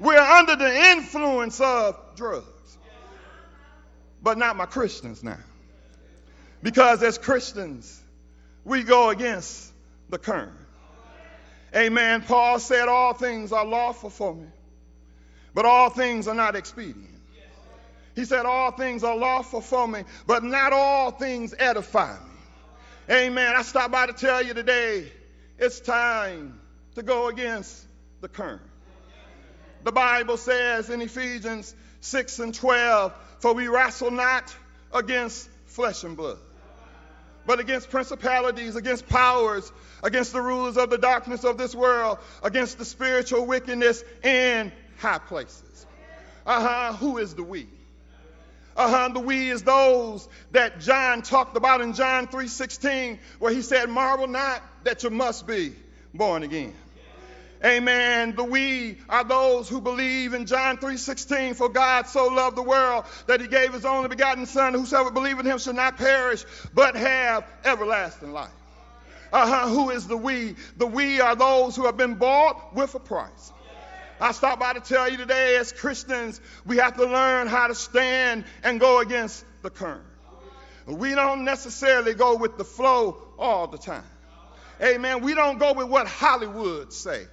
We're 0.00 0.18
under 0.18 0.56
the 0.56 0.90
influence 0.92 1.60
of 1.60 1.96
drugs. 2.16 2.46
But 4.22 4.38
not 4.38 4.56
my 4.56 4.66
Christians 4.66 5.22
now. 5.22 5.38
Because 6.62 7.02
as 7.02 7.18
Christians, 7.18 8.00
we 8.64 8.82
go 8.82 9.10
against 9.10 9.72
the 10.10 10.18
current. 10.18 10.52
Amen. 11.74 12.22
Paul 12.22 12.58
said, 12.58 12.88
All 12.88 13.12
things 13.14 13.52
are 13.52 13.64
lawful 13.64 14.10
for 14.10 14.34
me, 14.34 14.46
but 15.54 15.64
all 15.66 15.90
things 15.90 16.26
are 16.26 16.34
not 16.34 16.56
expedient. 16.56 17.06
He 18.14 18.24
said, 18.24 18.46
All 18.46 18.72
things 18.72 19.04
are 19.04 19.16
lawful 19.16 19.60
for 19.60 19.86
me, 19.86 20.02
but 20.26 20.42
not 20.42 20.72
all 20.72 21.10
things 21.10 21.54
edify 21.58 22.14
me. 22.14 22.27
Amen. 23.10 23.54
I 23.56 23.62
stopped 23.62 23.90
by 23.90 24.06
to 24.06 24.12
tell 24.12 24.42
you 24.42 24.52
today 24.52 25.10
it's 25.58 25.80
time 25.80 26.60
to 26.94 27.02
go 27.02 27.28
against 27.28 27.86
the 28.20 28.28
current. 28.28 28.60
The 29.82 29.92
Bible 29.92 30.36
says 30.36 30.90
in 30.90 31.00
Ephesians 31.00 31.74
6 32.02 32.38
and 32.40 32.54
12, 32.54 33.14
For 33.38 33.54
we 33.54 33.68
wrestle 33.68 34.10
not 34.10 34.54
against 34.92 35.48
flesh 35.64 36.04
and 36.04 36.18
blood, 36.18 36.36
but 37.46 37.60
against 37.60 37.88
principalities, 37.88 38.76
against 38.76 39.08
powers, 39.08 39.72
against 40.02 40.34
the 40.34 40.42
rulers 40.42 40.76
of 40.76 40.90
the 40.90 40.98
darkness 40.98 41.44
of 41.44 41.56
this 41.56 41.74
world, 41.74 42.18
against 42.42 42.76
the 42.76 42.84
spiritual 42.84 43.46
wickedness 43.46 44.04
in 44.22 44.70
high 44.98 45.18
places. 45.18 45.86
Uh 46.44 46.60
huh. 46.60 46.92
Who 46.98 47.16
is 47.16 47.34
the 47.34 47.42
we? 47.42 47.68
Uh-huh, 48.78 49.08
the 49.08 49.18
we 49.18 49.50
is 49.50 49.64
those 49.64 50.28
that 50.52 50.78
John 50.78 51.22
talked 51.22 51.56
about 51.56 51.80
in 51.80 51.94
John 51.94 52.28
3:16, 52.28 53.18
where 53.40 53.52
he 53.52 53.60
said, 53.60 53.90
Marvel 53.90 54.28
not 54.28 54.62
that 54.84 55.02
you 55.02 55.10
must 55.10 55.48
be 55.48 55.74
born 56.14 56.44
again. 56.44 56.74
Amen. 57.64 58.36
The 58.36 58.44
we 58.44 58.98
are 59.08 59.24
those 59.24 59.68
who 59.68 59.80
believe 59.80 60.32
in 60.32 60.46
John 60.46 60.78
3:16, 60.78 61.56
for 61.56 61.68
God 61.68 62.06
so 62.06 62.28
loved 62.28 62.56
the 62.56 62.62
world 62.62 63.04
that 63.26 63.40
he 63.40 63.48
gave 63.48 63.72
his 63.72 63.84
only 63.84 64.08
begotten 64.08 64.46
son, 64.46 64.74
whosoever 64.74 65.10
believe 65.10 65.40
in 65.40 65.46
him 65.46 65.58
shall 65.58 65.74
not 65.74 65.96
perish, 65.96 66.44
but 66.72 66.94
have 66.94 67.44
everlasting 67.64 68.32
life. 68.32 68.48
Uh-huh, 69.32 69.68
who 69.68 69.90
is 69.90 70.06
the 70.06 70.16
we? 70.16 70.54
The 70.76 70.86
we 70.86 71.20
are 71.20 71.34
those 71.34 71.74
who 71.74 71.86
have 71.86 71.96
been 71.96 72.14
bought 72.14 72.76
with 72.76 72.94
a 72.94 73.00
price. 73.00 73.52
I 74.20 74.32
stopped 74.32 74.60
by 74.60 74.72
to 74.72 74.80
tell 74.80 75.08
you 75.08 75.16
today, 75.16 75.56
as 75.56 75.72
Christians, 75.72 76.40
we 76.66 76.78
have 76.78 76.96
to 76.96 77.04
learn 77.04 77.46
how 77.46 77.68
to 77.68 77.74
stand 77.74 78.44
and 78.62 78.80
go 78.80 79.00
against 79.00 79.44
the 79.62 79.70
current. 79.70 80.02
We 80.86 81.14
don't 81.14 81.44
necessarily 81.44 82.14
go 82.14 82.36
with 82.36 82.56
the 82.56 82.64
flow 82.64 83.18
all 83.38 83.66
the 83.66 83.78
time. 83.78 84.04
Amen. 84.82 85.22
We 85.22 85.34
don't 85.34 85.58
go 85.58 85.72
with 85.72 85.88
what 85.88 86.06
Hollywood 86.06 86.92
say. 86.92 87.26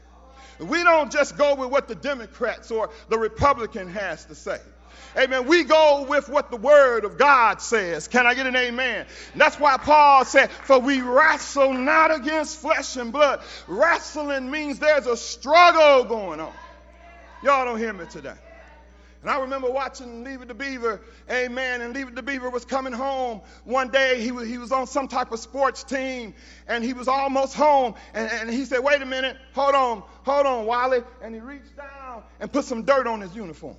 We 0.59 0.83
don't 0.83 1.11
just 1.11 1.37
go 1.37 1.55
with 1.55 1.69
what 1.69 1.87
the 1.87 1.95
Democrats 1.95 2.71
or 2.71 2.89
the 3.09 3.17
Republican 3.17 3.87
has 3.89 4.25
to 4.25 4.35
say. 4.35 4.59
Amen. 5.17 5.47
We 5.47 5.63
go 5.63 6.05
with 6.07 6.27
what 6.27 6.51
the 6.51 6.57
word 6.57 7.05
of 7.05 7.17
God 7.17 7.61
says. 7.61 8.07
Can 8.07 8.25
I 8.25 8.33
get 8.33 8.47
an 8.47 8.55
amen? 8.55 9.05
And 9.31 9.41
that's 9.41 9.59
why 9.59 9.77
Paul 9.77 10.25
said, 10.25 10.51
For 10.51 10.79
we 10.79 11.01
wrestle 11.01 11.73
not 11.73 12.13
against 12.13 12.59
flesh 12.59 12.97
and 12.97 13.13
blood. 13.13 13.41
Wrestling 13.67 14.51
means 14.51 14.79
there's 14.79 15.07
a 15.07 15.15
struggle 15.15 16.03
going 16.03 16.41
on. 16.41 16.53
Y'all 17.45 17.63
don't 17.63 17.77
hear 17.77 17.93
me 17.93 18.05
today. 18.07 18.33
And 19.21 19.29
I 19.29 19.39
remember 19.39 19.69
watching 19.69 20.23
Leave 20.23 20.41
It 20.41 20.47
to 20.47 20.55
Beaver, 20.55 20.99
amen, 21.29 21.81
and 21.81 21.93
Leave 21.93 22.07
It 22.07 22.15
to 22.15 22.23
Beaver 22.23 22.49
was 22.49 22.65
coming 22.65 22.91
home. 22.91 23.39
One 23.65 23.89
day 23.89 24.19
he 24.19 24.31
was, 24.31 24.47
he 24.47 24.57
was 24.57 24.71
on 24.71 24.87
some 24.87 25.07
type 25.07 25.31
of 25.31 25.39
sports 25.39 25.83
team 25.83 26.33
and 26.67 26.83
he 26.83 26.93
was 26.93 27.07
almost 27.07 27.53
home. 27.53 27.93
And, 28.15 28.31
and 28.31 28.49
he 28.49 28.65
said, 28.65 28.79
Wait 28.79 28.99
a 29.03 29.05
minute, 29.05 29.37
hold 29.53 29.75
on, 29.75 30.01
hold 30.23 30.47
on, 30.47 30.65
Wally. 30.65 31.03
And 31.21 31.35
he 31.35 31.39
reached 31.39 31.77
down 31.77 32.23
and 32.39 32.51
put 32.51 32.65
some 32.65 32.81
dirt 32.81 33.05
on 33.05 33.21
his 33.21 33.35
uniform. 33.35 33.77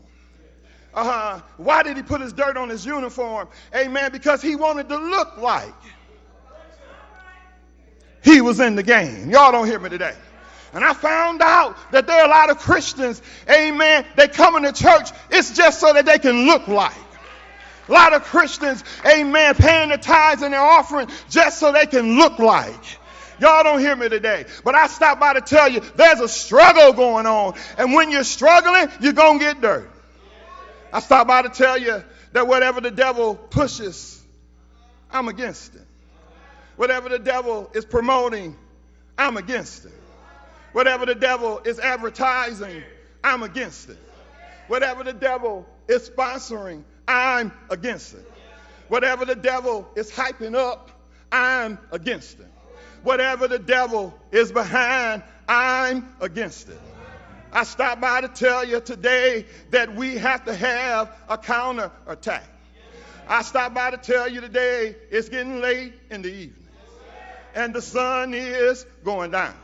Uh-huh. 0.94 1.40
Why 1.56 1.82
did 1.82 1.96
he 1.96 2.04
put 2.04 2.20
his 2.20 2.32
dirt 2.32 2.56
on 2.56 2.68
his 2.68 2.86
uniform? 2.86 3.48
Amen, 3.74 4.12
because 4.12 4.40
he 4.40 4.54
wanted 4.54 4.88
to 4.90 4.96
look 4.96 5.38
like 5.38 5.74
he 8.22 8.40
was 8.40 8.60
in 8.60 8.76
the 8.76 8.84
game. 8.84 9.28
Y'all 9.28 9.50
don't 9.50 9.66
hear 9.66 9.80
me 9.80 9.88
today. 9.88 10.14
And 10.76 10.84
I 10.84 10.92
found 10.92 11.40
out 11.40 11.74
that 11.92 12.06
there 12.06 12.20
are 12.20 12.26
a 12.26 12.28
lot 12.28 12.50
of 12.50 12.58
Christians, 12.58 13.22
amen, 13.50 14.04
they 14.14 14.28
come 14.28 14.56
into 14.56 14.74
church, 14.74 15.08
it's 15.30 15.56
just 15.56 15.80
so 15.80 15.90
that 15.94 16.04
they 16.04 16.18
can 16.18 16.44
look 16.44 16.68
like. 16.68 16.92
A 17.88 17.92
lot 17.92 18.12
of 18.12 18.24
Christians, 18.24 18.84
amen, 19.06 19.54
paying 19.54 19.88
the 19.88 19.96
tithes 19.96 20.42
and 20.42 20.52
their 20.52 20.60
offering 20.60 21.08
just 21.30 21.60
so 21.60 21.72
they 21.72 21.86
can 21.86 22.18
look 22.18 22.38
like. 22.38 22.78
Y'all 23.40 23.64
don't 23.64 23.80
hear 23.80 23.96
me 23.96 24.10
today. 24.10 24.44
But 24.64 24.74
I 24.74 24.88
stopped 24.88 25.18
by 25.18 25.32
to 25.32 25.40
tell 25.40 25.66
you 25.66 25.80
there's 25.96 26.20
a 26.20 26.28
struggle 26.28 26.92
going 26.92 27.24
on. 27.24 27.54
And 27.78 27.94
when 27.94 28.10
you're 28.10 28.22
struggling, 28.22 28.88
you're 29.00 29.14
going 29.14 29.38
to 29.38 29.44
get 29.46 29.62
dirty. 29.62 29.88
I 30.92 31.00
stopped 31.00 31.28
by 31.28 31.40
to 31.40 31.48
tell 31.48 31.78
you 31.78 32.04
that 32.32 32.46
whatever 32.46 32.82
the 32.82 32.90
devil 32.90 33.34
pushes, 33.34 34.22
I'm 35.10 35.28
against 35.28 35.74
it. 35.74 35.86
Whatever 36.76 37.08
the 37.08 37.18
devil 37.18 37.70
is 37.72 37.86
promoting, 37.86 38.54
I'm 39.16 39.38
against 39.38 39.86
it. 39.86 39.92
Whatever 40.76 41.06
the 41.06 41.14
devil 41.14 41.62
is 41.64 41.78
advertising, 41.78 42.82
I'm 43.24 43.42
against 43.42 43.88
it. 43.88 43.96
Whatever 44.68 45.04
the 45.04 45.14
devil 45.14 45.66
is 45.88 46.06
sponsoring, 46.06 46.84
I'm 47.08 47.50
against 47.70 48.12
it. 48.12 48.30
Whatever 48.88 49.24
the 49.24 49.36
devil 49.36 49.88
is 49.96 50.10
hyping 50.10 50.54
up, 50.54 50.90
I'm 51.32 51.78
against 51.92 52.40
it. 52.40 52.52
Whatever 53.04 53.48
the 53.48 53.58
devil 53.58 54.12
is 54.30 54.52
behind, 54.52 55.22
I'm 55.48 56.14
against 56.20 56.68
it. 56.68 56.78
I 57.54 57.64
stopped 57.64 58.02
by 58.02 58.20
to 58.20 58.28
tell 58.28 58.62
you 58.62 58.82
today 58.82 59.46
that 59.70 59.94
we 59.94 60.18
have 60.18 60.44
to 60.44 60.54
have 60.54 61.10
a 61.30 61.38
counter 61.38 61.90
attack. 62.06 62.44
I 63.26 63.40
stopped 63.40 63.74
by 63.74 63.92
to 63.92 63.96
tell 63.96 64.28
you 64.28 64.42
today 64.42 64.94
it's 65.10 65.30
getting 65.30 65.62
late 65.62 65.94
in 66.10 66.20
the 66.20 66.28
evening 66.28 66.66
and 67.56 67.74
the 67.74 67.80
sun 67.80 68.34
is 68.34 68.84
going 69.02 69.30
down. 69.30 69.54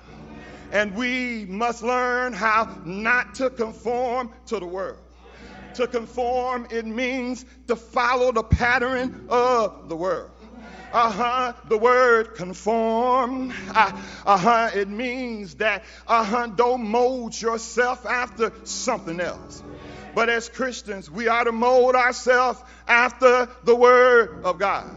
And 0.72 0.96
we 0.96 1.44
must 1.44 1.82
learn 1.82 2.32
how 2.32 2.80
not 2.87 3.37
to 3.37 3.50
conform 3.50 4.32
to 4.46 4.58
the 4.58 4.66
world. 4.66 4.98
To 5.74 5.87
conform, 5.87 6.66
it 6.70 6.87
means 6.87 7.44
to 7.68 7.76
follow 7.76 8.32
the 8.32 8.42
pattern 8.42 9.26
of 9.28 9.88
the 9.88 9.96
world. 9.96 10.30
Uh 10.92 11.11
huh. 11.11 11.52
The 11.68 11.78
word 11.78 12.35
conform. 12.35 13.52
Uh 13.74 13.92
huh. 14.24 14.70
It 14.74 14.88
means 14.88 15.54
that 15.56 15.85
uh 16.06 16.24
huh. 16.24 16.46
Don't 16.48 16.85
mold 16.85 17.40
yourself 17.40 18.04
after 18.04 18.52
something 18.64 19.20
else. 19.20 19.62
But 20.14 20.28
as 20.28 20.48
Christians, 20.50 21.11
we 21.11 21.28
are 21.28 21.44
to 21.44 21.52
mold 21.52 21.94
ourselves 21.94 22.62
after 22.87 23.48
the 23.64 23.74
word 23.74 24.42
of 24.44 24.58
God. 24.58 24.90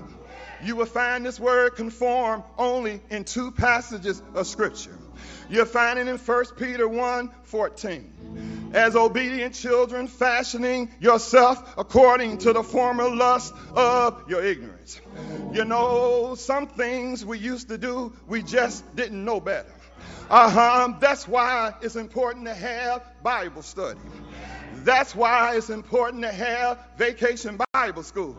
You 0.63 0.75
will 0.75 0.85
find 0.85 1.25
this 1.25 1.39
word 1.39 1.75
conform 1.75 2.43
only 2.57 3.01
in 3.09 3.23
two 3.23 3.51
passages 3.51 4.21
of 4.33 4.47
scripture. 4.47 4.94
You'll 5.49 5.65
find 5.65 5.99
it 5.99 6.07
in 6.07 6.17
1 6.17 6.45
Peter 6.57 6.87
1 6.87 7.31
14. 7.43 8.71
As 8.73 8.95
obedient 8.95 9.53
children, 9.53 10.07
fashioning 10.07 10.91
yourself 10.99 11.75
according 11.77 12.39
to 12.39 12.51
the 12.51 12.63
former 12.63 13.09
lust 13.09 13.53
of 13.73 14.29
your 14.29 14.43
ignorance. 14.43 14.99
You 15.53 15.63
know, 15.63 16.35
some 16.35 16.67
things 16.67 17.23
we 17.23 17.37
used 17.37 17.69
to 17.69 17.77
do, 17.77 18.11
we 18.27 18.43
just 18.43 18.95
didn't 18.95 19.23
know 19.23 19.39
better. 19.39 19.71
Uh-huh. 20.29 20.93
That's 20.99 21.27
why 21.27 21.73
it's 21.81 21.95
important 21.95 22.45
to 22.45 22.53
have 22.53 23.03
Bible 23.23 23.61
study. 23.61 23.99
That's 24.83 25.15
why 25.15 25.55
it's 25.55 25.69
important 25.69 26.23
to 26.23 26.31
have 26.31 26.79
vacation 26.97 27.59
Bible 27.71 28.03
school. 28.03 28.35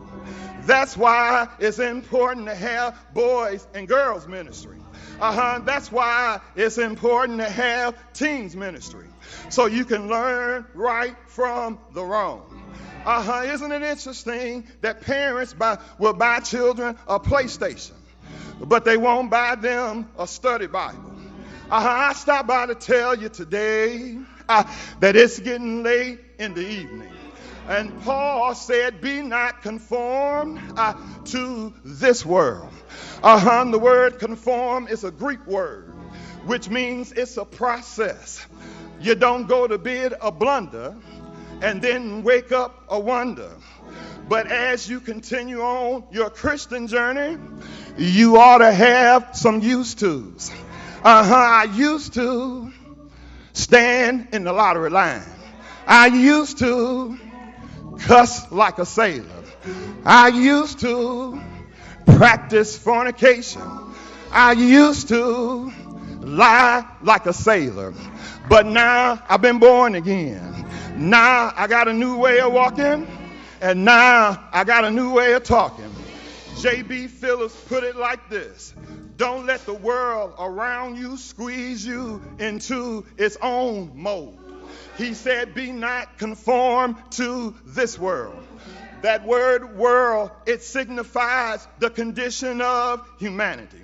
That's 0.63 0.95
why 0.95 1.47
it's 1.59 1.79
important 1.79 2.47
to 2.47 2.55
have 2.55 2.95
boys 3.13 3.65
and 3.73 3.87
girls 3.87 4.27
ministry. 4.27 4.76
Uh-huh. 5.19 5.61
That's 5.65 5.91
why 5.91 6.39
it's 6.55 6.77
important 6.77 7.39
to 7.39 7.49
have 7.49 7.95
teens 8.13 8.55
ministry. 8.55 9.07
So 9.49 9.65
you 9.65 9.85
can 9.85 10.07
learn 10.07 10.65
right 10.73 11.15
from 11.27 11.79
the 11.93 12.03
wrong. 12.03 12.43
Uh-huh. 13.05 13.43
Isn't 13.45 13.71
it 13.71 13.81
interesting 13.81 14.67
that 14.81 15.01
parents 15.01 15.53
buy, 15.53 15.79
will 15.97 16.13
buy 16.13 16.39
children 16.41 16.97
a 17.07 17.19
PlayStation, 17.19 17.93
but 18.59 18.85
they 18.85 18.97
won't 18.97 19.31
buy 19.31 19.55
them 19.55 20.09
a 20.19 20.27
study 20.27 20.67
Bible? 20.67 21.13
Uh-huh. 21.69 21.87
I 21.89 22.13
stopped 22.13 22.47
by 22.47 22.67
to 22.67 22.75
tell 22.75 23.17
you 23.17 23.29
today 23.29 24.17
uh, 24.47 24.63
that 24.99 25.15
it's 25.15 25.39
getting 25.39 25.83
late 25.83 26.19
in 26.37 26.53
the 26.53 26.65
evening. 26.67 27.11
And 27.67 28.01
Paul 28.03 28.55
said, 28.55 29.01
Be 29.01 29.21
not 29.21 29.61
conformed 29.61 30.61
uh, 30.77 30.93
to 31.25 31.73
this 31.83 32.25
world. 32.25 32.71
Uh-huh. 33.23 33.63
The 33.71 33.79
word 33.79 34.19
conform 34.19 34.87
is 34.87 35.03
a 35.03 35.11
Greek 35.11 35.45
word, 35.47 35.93
which 36.45 36.69
means 36.69 37.11
it's 37.11 37.37
a 37.37 37.45
process. 37.45 38.45
You 39.01 39.15
don't 39.15 39.47
go 39.47 39.67
to 39.67 39.77
bed 39.77 40.13
a 40.21 40.31
blunder 40.31 40.95
and 41.61 41.81
then 41.81 42.23
wake 42.23 42.51
up 42.51 42.83
a 42.89 42.99
wonder. 42.99 43.51
But 44.29 44.47
as 44.47 44.89
you 44.89 44.99
continue 44.99 45.61
on 45.61 46.03
your 46.11 46.29
Christian 46.29 46.87
journey, 46.87 47.37
you 47.97 48.37
ought 48.37 48.59
to 48.59 48.71
have 48.71 49.29
some 49.33 49.61
used 49.61 49.99
tos. 49.99 50.51
Uh 51.03 51.23
huh. 51.23 51.35
I 51.35 51.63
used 51.75 52.13
to 52.13 52.71
stand 53.53 54.29
in 54.33 54.43
the 54.43 54.53
lottery 54.53 54.89
line. 54.89 55.23
I 55.87 56.07
used 56.07 56.59
to 56.59 57.17
cuss 57.99 58.51
like 58.51 58.77
a 58.77 58.85
sailor. 58.85 59.25
I 60.05 60.27
used 60.27 60.79
to 60.81 61.41
practice 62.15 62.77
fornication. 62.77 63.61
I 64.31 64.53
used 64.53 65.09
to 65.09 65.71
lie 66.21 66.85
like 67.01 67.25
a 67.25 67.33
sailor. 67.33 67.93
But 68.49 68.65
now 68.65 69.21
I've 69.29 69.41
been 69.41 69.59
born 69.59 69.95
again. 69.95 70.65
Now 70.95 71.53
I 71.55 71.67
got 71.67 71.87
a 71.87 71.93
new 71.93 72.17
way 72.17 72.39
of 72.39 72.53
walking. 72.53 73.07
And 73.61 73.85
now 73.85 74.47
I 74.51 74.63
got 74.63 74.85
a 74.85 74.91
new 74.91 75.13
way 75.13 75.33
of 75.33 75.43
talking. 75.43 75.93
J.B. 76.59 77.07
Phillips 77.07 77.55
put 77.67 77.83
it 77.83 77.95
like 77.95 78.29
this 78.29 78.73
Don't 79.17 79.45
let 79.45 79.65
the 79.65 79.73
world 79.73 80.33
around 80.39 80.97
you 80.97 81.17
squeeze 81.17 81.85
you 81.85 82.21
into 82.39 83.05
its 83.17 83.37
own 83.41 83.91
mold. 83.95 84.39
He 84.97 85.13
said, 85.13 85.53
Be 85.53 85.71
not 85.71 86.17
conformed 86.17 86.95
to 87.11 87.53
this 87.65 87.97
world. 87.99 88.46
That 89.07 89.25
word 89.25 89.77
world, 89.77 90.31
it 90.45 90.63
signifies 90.63 91.65
the 91.79 91.89
condition 91.89 92.59
of 92.59 93.07
humanity. 93.19 93.79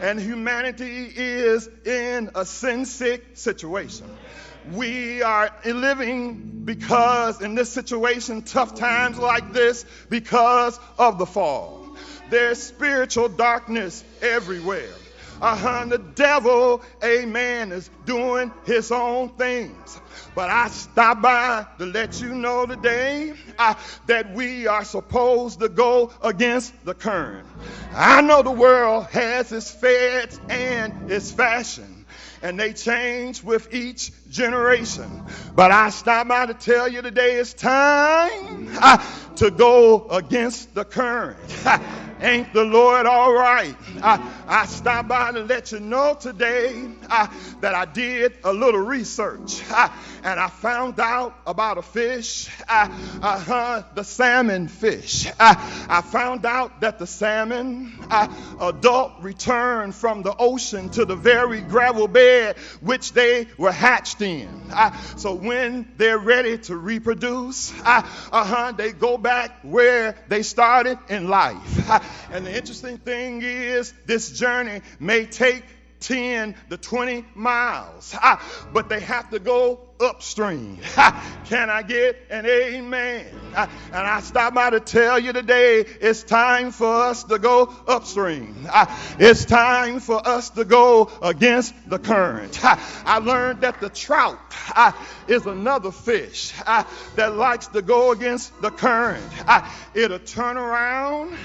And 0.00 0.18
humanity 0.18 1.12
is 1.14 1.70
in 1.86 2.32
a 2.34 2.44
sin 2.44 2.84
sick 2.84 3.22
situation. 3.34 4.08
We 4.72 5.22
are 5.22 5.54
living 5.64 6.62
because 6.64 7.40
in 7.40 7.54
this 7.54 7.70
situation, 7.70 8.42
tough 8.42 8.74
times 8.74 9.16
like 9.16 9.52
this, 9.52 9.86
because 10.10 10.80
of 10.98 11.18
the 11.18 11.26
fall. 11.26 11.96
There's 12.30 12.60
spiritual 12.60 13.28
darkness 13.28 14.02
everywhere. 14.22 14.90
Uh-huh, 15.44 15.84
the 15.84 15.98
devil, 15.98 16.80
amen, 17.04 17.70
is 17.70 17.90
doing 18.06 18.50
his 18.64 18.90
own 18.90 19.28
things. 19.36 20.00
But 20.34 20.48
I 20.48 20.68
stop 20.68 21.20
by 21.20 21.66
to 21.76 21.84
let 21.84 22.18
you 22.22 22.34
know 22.34 22.64
today 22.64 23.34
uh, 23.58 23.74
that 24.06 24.32
we 24.32 24.66
are 24.66 24.84
supposed 24.84 25.60
to 25.60 25.68
go 25.68 26.10
against 26.22 26.72
the 26.86 26.94
current. 26.94 27.46
I 27.92 28.22
know 28.22 28.40
the 28.40 28.52
world 28.52 29.04
has 29.08 29.52
its 29.52 29.70
fads 29.70 30.40
and 30.48 31.10
its 31.10 31.30
fashion, 31.30 32.06
and 32.40 32.58
they 32.58 32.72
change 32.72 33.42
with 33.42 33.74
each 33.74 34.12
generation. 34.30 35.24
But 35.54 35.70
I 35.72 35.90
stop 35.90 36.26
by 36.26 36.46
to 36.46 36.54
tell 36.54 36.88
you 36.88 37.02
today 37.02 37.34
it's 37.34 37.52
time 37.52 38.70
uh, 38.80 38.96
to 39.36 39.50
go 39.50 40.08
against 40.08 40.74
the 40.74 40.86
current. 40.86 41.36
Ain't 42.24 42.54
the 42.54 42.64
Lord 42.64 43.04
all 43.04 43.34
right? 43.34 43.76
I, 44.02 44.18
I 44.48 44.64
stopped 44.64 45.10
by 45.10 45.32
to 45.32 45.40
let 45.40 45.72
you 45.72 45.80
know 45.80 46.16
today 46.18 46.90
uh, 47.10 47.26
that 47.60 47.74
I 47.74 47.84
did 47.84 48.32
a 48.42 48.52
little 48.52 48.80
research 48.80 49.62
uh, 49.70 49.90
and 50.24 50.40
I 50.40 50.48
found 50.48 50.98
out 50.98 51.36
about 51.46 51.76
a 51.76 51.82
fish, 51.82 52.48
uh, 52.66 52.88
uh-huh, 53.22 53.82
the 53.94 54.02
salmon 54.02 54.68
fish. 54.68 55.26
Uh, 55.38 55.54
I 55.88 56.00
found 56.00 56.46
out 56.46 56.80
that 56.80 56.98
the 56.98 57.06
salmon 57.06 57.92
uh, 58.10 58.28
adult 58.58 59.12
returned 59.20 59.94
from 59.94 60.22
the 60.22 60.34
ocean 60.34 60.88
to 60.90 61.04
the 61.04 61.14
very 61.14 61.60
gravel 61.60 62.08
bed 62.08 62.56
which 62.80 63.12
they 63.12 63.46
were 63.58 63.72
hatched 63.72 64.22
in. 64.22 64.48
Uh, 64.72 64.96
so 65.16 65.34
when 65.34 65.92
they're 65.98 66.18
ready 66.18 66.56
to 66.56 66.76
reproduce, 66.76 67.74
uh, 67.84 68.72
they 68.72 68.92
go 68.92 69.18
back 69.18 69.60
where 69.62 70.16
they 70.28 70.42
started 70.42 70.98
in 71.10 71.28
life. 71.28 71.90
Uh, 71.90 72.00
and 72.32 72.46
the 72.46 72.56
interesting 72.56 72.96
thing 72.96 73.42
is, 73.42 73.92
this 74.06 74.30
journey 74.30 74.80
may 74.98 75.26
take 75.26 75.64
10 76.00 76.54
to 76.70 76.76
20 76.76 77.24
miles, 77.34 78.14
uh, 78.20 78.36
but 78.72 78.88
they 78.88 79.00
have 79.00 79.30
to 79.30 79.38
go 79.38 79.80
upstream. 80.00 80.78
Can 81.46 81.70
I 81.70 81.82
get 81.82 82.16
an 82.30 82.46
amen? 82.46 83.26
And 83.54 83.70
I 83.92 84.20
stop 84.20 84.54
by 84.54 84.70
to 84.70 84.80
tell 84.80 85.18
you 85.18 85.32
today 85.32 85.80
it's 85.80 86.22
time 86.22 86.72
for 86.72 86.86
us 86.86 87.24
to 87.24 87.38
go 87.38 87.72
upstream. 87.86 88.68
It's 89.18 89.44
time 89.44 90.00
for 90.00 90.26
us 90.26 90.50
to 90.50 90.64
go 90.64 91.10
against 91.22 91.74
the 91.88 91.98
current. 91.98 92.58
I 92.64 93.18
learned 93.18 93.60
that 93.60 93.80
the 93.80 93.88
trout 93.88 94.38
is 95.28 95.46
another 95.46 95.92
fish 95.92 96.52
that 97.16 97.36
likes 97.36 97.68
to 97.68 97.82
go 97.82 98.10
against 98.12 98.60
the 98.60 98.70
current. 98.70 99.24
It'll 99.94 100.18
turn 100.18 100.56
around 100.56 101.36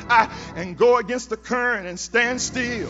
and 0.55 0.77
go 0.77 0.97
against 0.97 1.29
the 1.29 1.37
current 1.37 1.85
and 1.87 1.99
stand 1.99 2.41
still. 2.41 2.89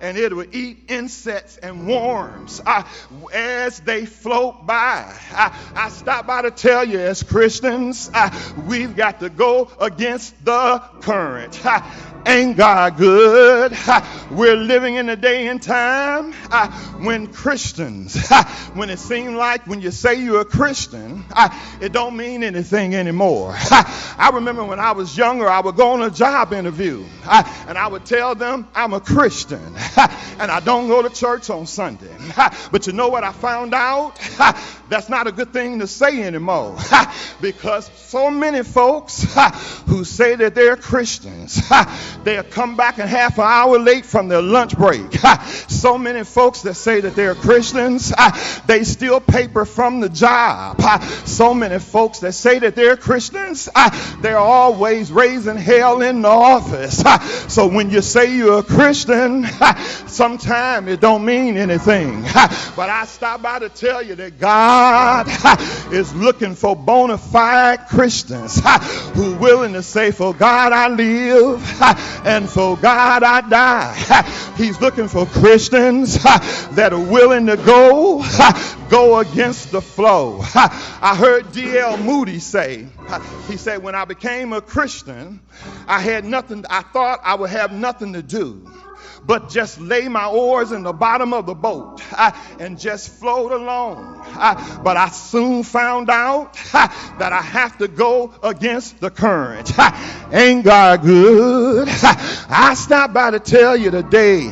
And 0.00 0.18
it 0.18 0.34
will 0.34 0.54
eat 0.54 0.84
insects 0.88 1.56
and 1.56 1.88
worms 1.88 2.60
as 3.32 3.80
they 3.80 4.04
float 4.06 4.66
by. 4.66 4.73
I, 4.74 5.58
I 5.74 5.88
stop 5.90 6.26
by 6.26 6.42
to 6.42 6.50
tell 6.50 6.84
you, 6.84 6.98
as 6.98 7.22
Christians, 7.22 8.10
uh, 8.12 8.30
we've 8.66 8.96
got 8.96 9.20
to 9.20 9.30
go 9.30 9.70
against 9.80 10.44
the 10.44 10.82
current. 11.00 11.64
Uh, 11.64 11.80
Ain't 12.26 12.56
God 12.56 12.96
good? 12.96 13.76
We're 14.30 14.56
living 14.56 14.94
in 14.94 15.10
a 15.10 15.16
day 15.16 15.46
and 15.48 15.62
time 15.62 16.32
when 17.04 17.26
Christians, 17.26 18.26
when 18.72 18.88
it 18.88 18.98
seems 18.98 19.34
like 19.34 19.66
when 19.66 19.82
you 19.82 19.90
say 19.90 20.14
you're 20.22 20.40
a 20.40 20.44
Christian, 20.46 21.24
it 21.82 21.92
don't 21.92 22.16
mean 22.16 22.42
anything 22.42 22.94
anymore. 22.94 23.54
I 23.54 24.30
remember 24.32 24.64
when 24.64 24.80
I 24.80 24.92
was 24.92 25.14
younger, 25.16 25.50
I 25.50 25.60
would 25.60 25.76
go 25.76 25.92
on 25.92 26.02
a 26.02 26.10
job 26.10 26.54
interview 26.54 27.04
and 27.30 27.76
I 27.76 27.86
would 27.88 28.06
tell 28.06 28.34
them 28.34 28.68
I'm 28.74 28.94
a 28.94 29.00
Christian 29.00 29.62
and 30.38 30.50
I 30.50 30.60
don't 30.64 30.88
go 30.88 31.02
to 31.02 31.10
church 31.10 31.50
on 31.50 31.66
Sunday. 31.66 32.16
But 32.72 32.86
you 32.86 32.94
know 32.94 33.08
what 33.08 33.22
I 33.22 33.32
found 33.32 33.74
out? 33.74 34.18
That's 34.88 35.08
not 35.08 35.26
a 35.26 35.32
good 35.32 35.52
thing 35.52 35.78
to 35.80 35.86
say 35.86 36.22
anymore 36.22 36.76
because 37.40 37.90
so 37.96 38.30
many 38.30 38.62
folks 38.62 39.26
who 39.86 40.04
say 40.04 40.36
that 40.36 40.54
they're 40.54 40.76
Christians, 40.76 41.60
they'll 42.22 42.42
come 42.42 42.76
back 42.76 42.98
a 42.98 43.06
half 43.06 43.38
an 43.38 43.44
hour 43.44 43.78
late 43.78 44.04
from 44.04 44.28
their 44.28 44.42
lunch 44.42 44.76
break. 44.76 45.12
So 45.68 45.98
many 45.98 46.24
folks 46.24 46.62
that 46.62 46.74
say 46.74 47.00
that 47.00 47.16
they're 47.16 47.34
Christians, 47.34 48.12
they 48.66 48.84
steal 48.84 49.20
paper 49.20 49.64
from 49.64 50.00
the 50.00 50.08
job. 50.08 50.80
So 51.26 51.54
many 51.54 51.78
folks 51.78 52.20
that 52.20 52.32
say 52.32 52.58
that 52.60 52.76
they're 52.76 52.96
Christians, 52.96 53.68
they're 54.20 54.38
always 54.38 55.10
raising 55.10 55.56
hell 55.56 56.02
in 56.02 56.22
the 56.22 56.28
office. 56.28 57.02
So 57.52 57.66
when 57.66 57.90
you 57.90 58.02
say 58.02 58.36
you're 58.36 58.60
a 58.60 58.62
Christian, 58.62 59.44
sometimes 60.06 60.88
it 60.88 61.00
don't 61.00 61.24
mean 61.24 61.56
anything. 61.56 62.22
But 62.22 62.90
I 62.90 63.04
stop 63.06 63.42
by 63.42 63.58
to 63.60 63.68
tell 63.68 64.02
you 64.02 64.14
that 64.16 64.38
God 64.38 64.53
is 65.92 66.14
looking 66.14 66.54
for 66.54 66.74
bona 66.76 67.18
fide 67.18 67.86
Christians 67.88 68.60
who 69.14 69.34
willing 69.36 69.72
to 69.74 69.82
say, 69.82 70.10
for 70.10 70.34
God 70.34 70.72
I 70.72 70.88
live 70.88 71.62
and 72.24 72.48
for 72.48 72.76
God 72.76 73.22
I 73.22 73.48
die. 73.48 74.54
He's 74.56 74.80
looking 74.80 75.08
for 75.08 75.26
Christians 75.26 76.22
that 76.22 76.92
are 76.92 76.98
willing 76.98 77.46
to 77.46 77.56
go, 77.56 78.24
go 78.90 79.18
against 79.18 79.72
the 79.72 79.80
flow. 79.80 80.40
I 80.42 81.16
heard 81.18 81.52
D.L. 81.52 81.98
Moody 81.98 82.38
say, 82.38 82.86
he 83.48 83.56
said, 83.56 83.82
when 83.82 83.94
I 83.94 84.04
became 84.04 84.52
a 84.52 84.60
Christian, 84.60 85.40
I 85.86 86.00
had 86.00 86.24
nothing, 86.24 86.64
I 86.70 86.82
thought 86.82 87.20
I 87.24 87.34
would 87.34 87.50
have 87.50 87.72
nothing 87.72 88.12
to 88.14 88.22
do 88.22 88.68
but 89.26 89.48
just 89.48 89.80
lay 89.80 90.08
my 90.08 90.26
oars 90.26 90.72
in 90.72 90.82
the 90.82 90.92
bottom 90.92 91.32
of 91.32 91.46
the 91.46 91.54
boat 91.54 92.02
and 92.58 92.78
just 92.78 93.10
float 93.10 93.52
along. 93.52 94.18
But 94.84 94.96
I 94.96 95.08
soon 95.08 95.62
found 95.62 96.10
out 96.10 96.54
that 96.72 97.32
I 97.32 97.40
have 97.40 97.78
to 97.78 97.88
go 97.88 98.32
against 98.42 99.00
the 99.00 99.10
current. 99.10 99.72
Ain't 100.32 100.64
God 100.64 101.02
good? 101.02 101.88
I 101.88 102.74
stopped 102.76 103.14
by 103.14 103.30
to 103.30 103.40
tell 103.40 103.76
you 103.76 103.90
today 103.90 104.50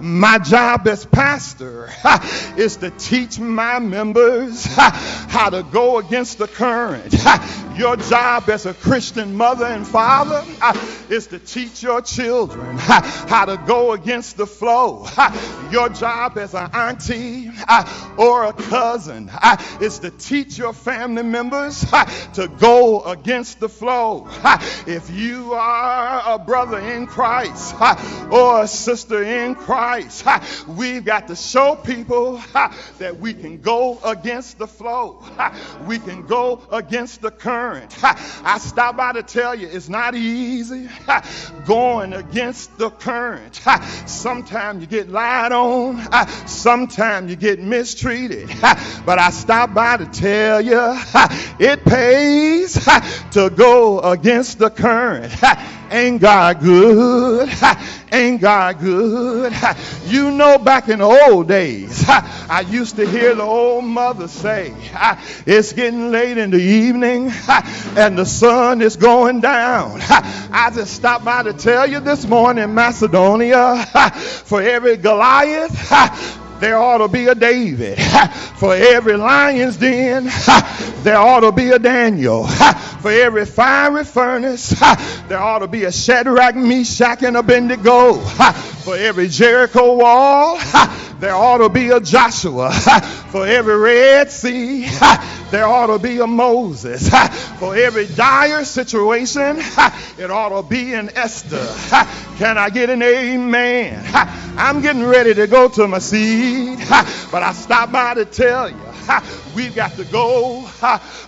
my 0.00 0.38
job 0.38 0.86
as 0.88 1.04
pastor 1.04 1.88
ah, 2.04 2.54
is 2.56 2.76
to 2.76 2.90
teach 2.90 3.38
my 3.38 3.78
members 3.78 4.66
ah, 4.78 5.26
how 5.28 5.50
to 5.50 5.62
go 5.62 5.98
against 5.98 6.38
the 6.38 6.48
current. 6.48 7.14
Ah, 7.20 7.74
Your 7.76 7.96
job 7.96 8.48
as 8.50 8.66
a 8.66 8.74
Christian 8.74 9.36
mother 9.36 9.64
and 9.64 9.86
father 9.86 10.44
is 11.08 11.28
to 11.28 11.38
teach 11.38 11.82
your 11.82 12.02
children 12.02 12.76
how 12.78 13.44
to 13.44 13.56
go 13.66 13.92
against 13.92 14.36
the 14.36 14.46
flow. 14.46 15.06
Your 15.70 15.88
job 15.88 16.36
as 16.36 16.54
an 16.54 16.70
auntie 16.74 17.50
or 18.16 18.44
a 18.46 18.52
cousin 18.52 19.30
is 19.80 20.00
to 20.00 20.10
teach 20.10 20.58
your 20.58 20.72
family 20.72 21.22
members 21.22 21.84
to 22.34 22.48
go 22.58 23.02
against 23.04 23.60
the 23.60 23.68
flow. 23.68 24.28
If 24.86 25.10
you 25.10 25.52
are 25.54 26.34
a 26.34 26.38
brother 26.38 26.80
in 26.80 27.06
Christ 27.06 27.74
or 28.30 28.62
a 28.62 28.68
sister 28.68 29.22
in 29.22 29.54
Christ, 29.54 29.89
ah, 30.26 30.64
we've 30.68 31.04
got 31.04 31.28
to 31.28 31.36
show 31.36 31.74
people 31.74 32.40
that 32.98 33.18
we 33.18 33.34
can 33.34 33.60
go 33.60 33.98
against 34.04 34.58
the 34.58 34.66
flow. 34.66 35.22
We 35.86 35.98
can 35.98 36.26
go 36.26 36.62
against 36.70 37.22
the 37.22 37.30
current. 37.30 37.96
I 38.02 38.58
stop 38.58 38.96
by 38.96 39.12
to 39.12 39.22
tell 39.22 39.54
you 39.54 39.66
it's 39.66 39.88
not 39.88 40.14
easy 40.14 40.88
going 41.66 42.12
against 42.12 42.76
the 42.78 42.90
current. 42.90 43.60
Sometimes 44.06 44.82
you 44.82 44.86
get 44.86 45.08
lied 45.08 45.52
on, 45.52 46.00
sometimes 46.46 47.30
you 47.30 47.36
get 47.36 47.60
mistreated. 47.60 48.48
But 49.04 49.18
I 49.18 49.30
stop 49.30 49.74
by 49.74 49.96
to 49.96 50.06
tell 50.06 50.60
you 50.60 50.78
it 51.58 51.84
pays 51.84 52.74
to 53.32 53.50
go 53.50 54.00
against 54.00 54.58
the 54.58 54.70
current. 54.70 55.32
Ain't 55.90 56.20
God 56.20 56.60
good? 56.60 57.50
Ain't 58.12 58.40
God 58.40 58.78
good? 58.78 59.52
You 60.06 60.30
know, 60.30 60.58
back 60.58 60.88
in 60.88 60.98
the 60.98 61.04
old 61.04 61.48
days, 61.48 62.04
I 62.08 62.64
used 62.68 62.96
to 62.96 63.08
hear 63.08 63.34
the 63.34 63.42
old 63.42 63.84
mother 63.84 64.28
say, 64.28 64.74
It's 65.46 65.72
getting 65.72 66.10
late 66.10 66.38
in 66.38 66.50
the 66.50 66.60
evening 66.60 67.30
and 67.96 68.18
the 68.18 68.24
sun 68.26 68.82
is 68.82 68.96
going 68.96 69.40
down. 69.40 70.00
I 70.02 70.70
just 70.74 70.94
stopped 70.94 71.24
by 71.24 71.42
to 71.44 71.52
tell 71.52 71.88
you 71.88 72.00
this 72.00 72.26
morning, 72.26 72.74
Macedonia, 72.74 73.84
for 74.44 74.62
every 74.62 74.96
Goliath, 74.96 76.39
there 76.60 76.78
ought 76.78 76.98
to 76.98 77.08
be 77.08 77.26
a 77.26 77.34
David. 77.34 77.98
For 78.56 78.74
every 78.74 79.16
lion's 79.16 79.78
den, 79.78 80.24
there 81.02 81.16
ought 81.16 81.40
to 81.40 81.52
be 81.52 81.70
a 81.70 81.78
Daniel. 81.78 82.46
For 83.00 83.10
every 83.10 83.46
fiery 83.46 84.04
furnace, 84.04 84.68
there 85.28 85.38
ought 85.38 85.60
to 85.60 85.68
be 85.68 85.84
a 85.84 85.92
Shadrach, 85.92 86.54
Meshach, 86.54 87.22
and 87.22 87.36
Abednego. 87.36 88.14
For 88.14 88.96
every 88.96 89.28
Jericho 89.28 89.94
wall, 89.96 90.58
there 91.20 91.34
ought 91.34 91.58
to 91.58 91.68
be 91.68 91.90
a 91.90 92.00
Joshua. 92.00 92.72
For 93.30 93.46
every 93.46 93.76
Red 93.76 94.30
Sea, 94.32 94.88
there 95.50 95.66
ought 95.66 95.86
to 95.86 95.98
be 95.98 96.18
a 96.18 96.26
Moses. 96.26 97.08
For 97.58 97.76
every 97.76 98.06
dire 98.06 98.64
situation, 98.64 99.58
it 100.18 100.30
ought 100.30 100.62
to 100.62 100.68
be 100.68 100.94
an 100.94 101.10
Esther. 101.14 101.66
Can 102.38 102.56
I 102.56 102.70
get 102.70 102.90
an 102.90 103.02
amen? 103.02 104.02
I'm 104.56 104.80
getting 104.80 105.04
ready 105.04 105.34
to 105.34 105.46
go 105.46 105.68
to 105.68 105.86
my 105.86 105.98
seat, 105.98 106.78
but 107.30 107.42
I 107.42 107.52
stopped 107.52 107.92
by 107.92 108.14
to 108.14 108.24
tell 108.24 108.70
you. 108.70 108.76
We've 109.54 109.74
got 109.74 109.92
to 109.92 110.04
go 110.04 110.68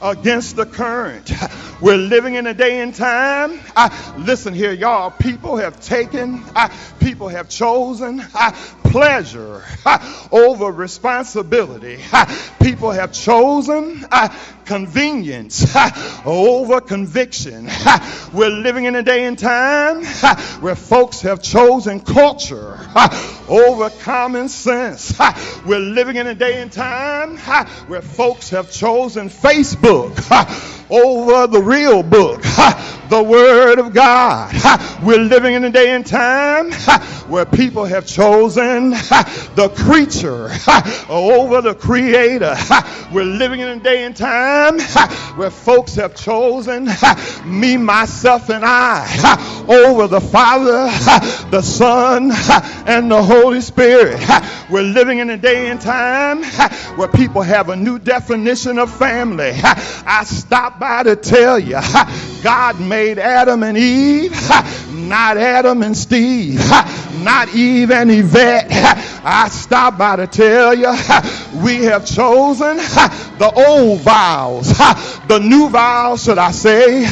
against 0.01 0.57
the 0.57 0.67
current. 0.67 1.33
We're 1.81 1.97
living 1.97 2.35
in 2.35 2.47
a 2.47 2.55
day 2.55 2.81
and 2.81 2.95
time. 2.95 3.61
Listen 4.17 4.55
here, 4.55 4.73
y'all. 4.73 5.11
People 5.11 5.57
have 5.57 5.81
taken, 5.81 6.45
people 7.01 7.29
have 7.29 7.49
chosen 7.49 8.23
pleasure 8.93 9.65
over 10.33 10.71
responsibility. 10.71 11.99
People 12.63 12.91
have 12.91 13.13
chosen 13.13 14.05
uh, 14.13 14.29
convenience 14.73 15.77
over 16.25 16.81
conviction. 16.81 17.69
We're 18.33 18.49
living 18.49 18.87
in 18.87 18.97
a 18.97 19.03
day 19.03 19.27
and 19.27 19.39
time 19.39 20.03
where 20.63 20.75
folks 20.75 21.21
have 21.21 21.43
chosen 21.43 22.01
culture 22.01 22.81
over 23.49 23.91
common 23.91 24.49
sense. 24.49 25.15
We're 25.67 25.79
living 25.79 26.17
in 26.17 26.27
a 26.27 26.35
day 26.35 26.63
and 26.63 26.73
time 26.73 27.37
where 27.87 28.01
folks 28.01 28.49
have 28.49 28.73
chosen 28.73 29.29
Facebook 29.29 30.17
over 30.89 31.47
the 31.47 31.61
real 31.61 32.03
book, 32.03 32.41
the 33.11 33.23
Word 33.23 33.79
of 33.79 33.93
God. 33.93 34.55
We're 35.03 35.19
living 35.19 35.53
in 35.53 35.65
a 35.65 35.71
day 35.71 35.91
and 35.91 36.07
time 36.07 36.73
where 37.29 37.45
people 37.45 37.85
have 37.85 38.07
chosen 38.07 38.91
the 38.91 39.73
creature 39.77 40.51
over 41.11 41.61
the 41.61 41.75
creator. 41.75 42.57
We're 43.13 43.25
living 43.25 43.61
in 43.61 43.69
a 43.69 43.81
day 43.81 44.05
and 44.05 44.17
time 44.17 44.62
where 45.37 45.51
folks 45.51 45.97
have 45.97 46.15
chosen 46.15 46.89
me, 47.45 47.77
myself, 47.77 48.49
and 48.49 48.65
I 48.65 49.65
over 49.69 50.07
the 50.07 50.21
Father, 50.21 50.87
the 51.51 51.63
Son, 51.63 52.31
and 52.87 53.11
the 53.11 53.23
Holy 53.23 53.61
Spirit. 53.61 54.21
We're 54.71 54.83
living 54.83 55.19
in 55.19 55.31
a 55.31 55.37
day 55.37 55.69
and 55.69 55.81
time 55.81 56.43
where 56.97 57.09
people 57.09 57.43
have 57.43 57.69
a 57.69 57.77
new 57.77 57.99
definition 57.99 58.79
of 58.79 58.91
family. 58.91 59.53
I 59.55 60.25
stopped 60.25 60.79
by 60.79 61.03
to 61.03 61.17
tell 61.17 61.59
you 61.59 61.81
God 62.43 62.81
made 62.81 63.19
Adam 63.19 63.63
and 63.63 63.77
Eve, 63.77 64.33
not 65.13 65.37
Adam 65.37 65.83
and 65.83 65.95
Steve, 65.95 66.59
not 67.19 67.55
Eve 67.55 67.91
and 67.91 68.11
Yvette. 68.11 68.69
I 69.25 69.51
stopped 69.51 69.99
by 69.99 70.17
to 70.17 70.27
tell 70.27 70.75
you 70.75 70.89
we 71.63 71.85
have 71.85 72.07
chosen 72.07 72.79
the 72.79 73.53
old 73.55 74.01
vows, 74.01 74.69
the 75.29 75.39
new 75.39 75.69
vows, 75.69 76.25
should 76.25 76.39
I 76.39 76.51
say, 76.51 77.05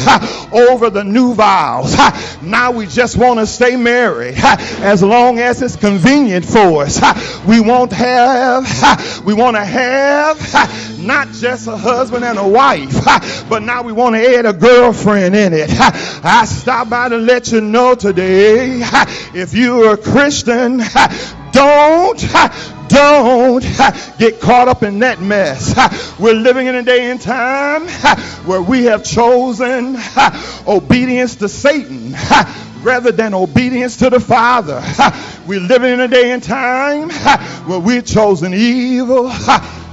over 0.50 0.88
the 0.88 1.04
new 1.04 1.34
vows. 1.34 1.94
Now 2.42 2.70
we 2.72 2.86
just 2.86 3.18
want 3.18 3.38
to 3.38 3.46
stay 3.46 3.76
married 3.76 4.36
as 4.38 5.02
long 5.02 5.38
as 5.38 5.60
it's 5.60 5.76
convenient 5.76 6.46
for 6.46 6.84
us. 6.84 6.98
We 7.44 7.60
won't 7.60 7.92
have, 7.92 9.24
we 9.26 9.34
want 9.34 9.56
to 9.56 9.64
have 9.64 11.00
not 11.00 11.28
just 11.32 11.66
a 11.66 11.76
husband 11.76 12.24
and 12.24 12.38
a 12.38 12.48
wife, 12.48 13.04
but 13.48 13.62
now 13.62 13.82
we 13.82 13.92
want 13.92 14.16
to 14.16 14.36
add 14.36 14.46
a 14.46 14.52
girlfriend 14.52 15.34
in 15.36 15.52
it. 15.52 15.70
I 15.70 16.44
stopped 16.46 16.90
by 16.90 17.08
to 17.08 17.16
let 17.16 17.52
you 17.52 17.60
know 17.60 17.89
today 17.94 18.81
if 19.35 19.55
you're 19.55 19.94
a 19.94 19.96
Christian, 19.96 20.79
don't 21.53 22.18
don't 22.88 23.62
get 24.18 24.40
caught 24.40 24.68
up 24.68 24.83
in 24.83 24.98
that 24.98 25.20
mess. 25.20 25.74
We're 26.18 26.35
living 26.35 26.66
in 26.66 26.74
a 26.74 26.83
day 26.83 27.11
and 27.11 27.20
time 27.20 27.88
where 28.46 28.61
we 28.61 28.85
have 28.85 29.05
chosen 29.05 29.96
obedience 30.66 31.37
to 31.37 31.48
Satan 31.48 32.14
rather 32.83 33.12
than 33.12 33.35
obedience 33.35 33.98
to 33.98 34.11
the 34.11 34.20
Father. 34.20 34.83
We're 35.46 35.61
living 35.61 35.92
in 35.92 36.00
a 36.00 36.09
day 36.09 36.33
and 36.33 36.42
time 36.42 37.11
where 37.68 37.79
we've 37.79 38.05
chosen 38.05 38.55
evil 38.55 39.31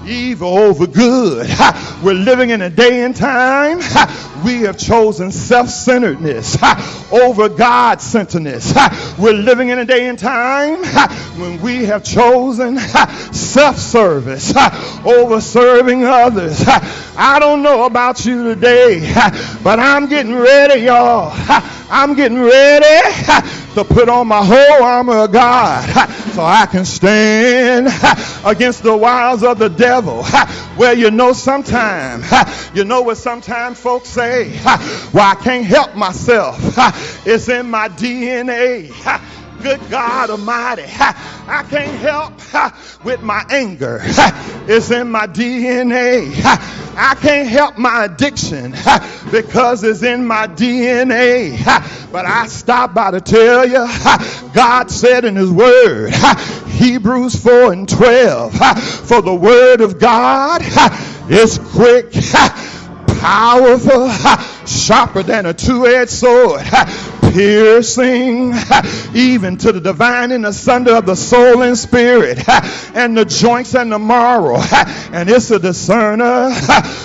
evil 0.07 0.57
over 0.57 0.87
good. 0.87 1.47
We're 2.03 2.13
living 2.13 2.51
in 2.51 2.61
a 2.61 2.69
day 2.69 3.03
and 3.03 3.15
time. 3.15 3.79
We 4.45 4.61
have 4.61 4.77
chosen 4.77 5.31
self 5.31 5.69
centeredness 5.69 6.57
over 7.11 7.49
God 7.49 8.01
centeredness. 8.01 8.73
We're 9.17 9.33
living 9.33 9.69
in 9.69 9.79
a 9.79 9.85
day 9.85 10.07
and 10.07 10.17
time 10.17 10.83
when 11.39 11.61
we 11.61 11.85
have 11.85 12.03
chosen 12.03 12.77
self 12.77 13.77
service 13.77 14.53
over 15.05 15.41
serving 15.41 16.03
others. 16.03 16.63
I 17.19 17.37
don't 17.39 17.63
know 17.63 17.85
about 17.85 18.25
you 18.25 18.43
today, 18.43 18.99
but 19.63 19.79
I'm 19.79 20.07
getting 20.07 20.35
ready, 20.35 20.81
y'all. 20.81 21.31
I'm 21.89 22.15
getting 22.15 22.39
ready 22.39 23.66
to 23.77 23.83
put 23.83 24.09
on 24.09 24.27
my 24.27 24.43
whole 24.43 24.83
armor 24.83 25.17
of 25.19 25.31
God 25.31 25.87
so 26.33 26.43
I 26.43 26.65
can 26.65 26.83
stand 26.83 27.87
against 28.43 28.81
the 28.81 28.97
wiles 28.97 29.43
of 29.43 29.59
the 29.59 29.69
devil. 29.69 30.25
Well, 30.77 30.97
you 30.97 31.11
know, 31.11 31.33
sometimes, 31.33 32.25
you 32.73 32.85
know 32.85 33.01
what 33.03 33.17
sometimes 33.17 33.79
folks 33.79 34.09
say? 34.09 34.49
Well, 35.13 35.31
I 35.31 35.35
can't 35.43 35.65
help 35.65 35.95
myself. 35.95 36.57
It's 37.25 37.49
in 37.49 37.69
my 37.69 37.89
DNA. 37.89 38.91
Good 39.61 39.89
God 39.89 40.29
Almighty, 40.29 40.85
I 40.87 41.65
can't 41.69 41.99
help 41.99 42.33
with 43.03 43.21
my 43.21 43.43
anger. 43.49 43.99
It's 44.69 44.91
in 44.91 45.09
my 45.09 45.27
DNA. 45.27 46.31
I 46.99 47.15
can't 47.15 47.47
help 47.47 47.77
my 47.77 48.05
addiction 48.05 48.71
because 49.31 49.83
it's 49.83 50.03
in 50.03 50.25
my 50.25 50.47
DNA. 50.47 51.57
But 52.11 52.25
I 52.25 52.47
stop 52.47 52.93
by 52.93 53.11
to 53.11 53.21
tell 53.21 53.67
you, 53.67 53.87
God 54.53 54.91
said 54.91 55.25
in 55.25 55.35
His 55.35 55.51
Word, 55.51 56.13
Hebrews 56.67 57.35
4 57.41 57.73
and 57.73 57.89
12, 57.89 58.53
for 59.07 59.21
the 59.21 59.35
Word 59.35 59.81
of 59.81 59.99
God 59.99 60.61
is 61.29 61.57
quick, 61.57 62.13
powerful, 63.19 64.09
sharper 64.65 65.23
than 65.23 65.45
a 65.45 65.53
two-edged 65.53 66.11
sword, 66.11 66.61
piercing 67.31 68.53
even 69.13 69.57
to 69.57 69.71
the 69.71 69.79
divine 69.81 70.31
and 70.31 70.45
asunder 70.45 70.95
of 70.95 71.05
the 71.05 71.15
soul 71.15 71.61
and 71.61 71.77
spirit, 71.77 72.39
and 72.95 73.17
the 73.17 73.25
joints 73.25 73.75
and 73.75 73.91
the 73.91 73.99
marrow, 73.99 74.57
and 75.11 75.29
it's 75.29 75.51
a 75.51 75.59
discerner 75.59 76.51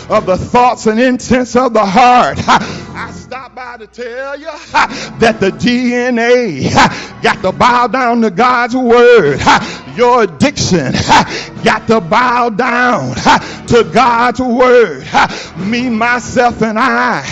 of 0.08 0.26
the 0.26 0.36
thoughts 0.36 0.86
and 0.86 1.00
intents 1.00 1.56
of 1.56 1.72
the 1.72 1.84
heart. 1.84 2.38
I 2.48 3.10
stop 3.12 3.54
by 3.54 3.78
to 3.78 3.86
tell 3.86 4.38
you 4.38 4.46
that 4.46 5.38
the 5.40 5.50
DNA 5.50 6.72
got 7.22 7.40
to 7.42 7.52
bow 7.52 7.86
down 7.86 8.20
to 8.22 8.30
God's 8.30 8.76
word. 8.76 9.40
Your 9.96 10.22
addiction 10.22 10.92
got 11.64 11.86
to 11.88 12.00
bow 12.00 12.48
down 12.48 13.14
to 13.66 13.90
God's 13.92 14.40
word. 14.40 15.06
Me, 15.56 15.90
myself, 15.90 16.62
and 16.62 16.78
I 16.78 17.22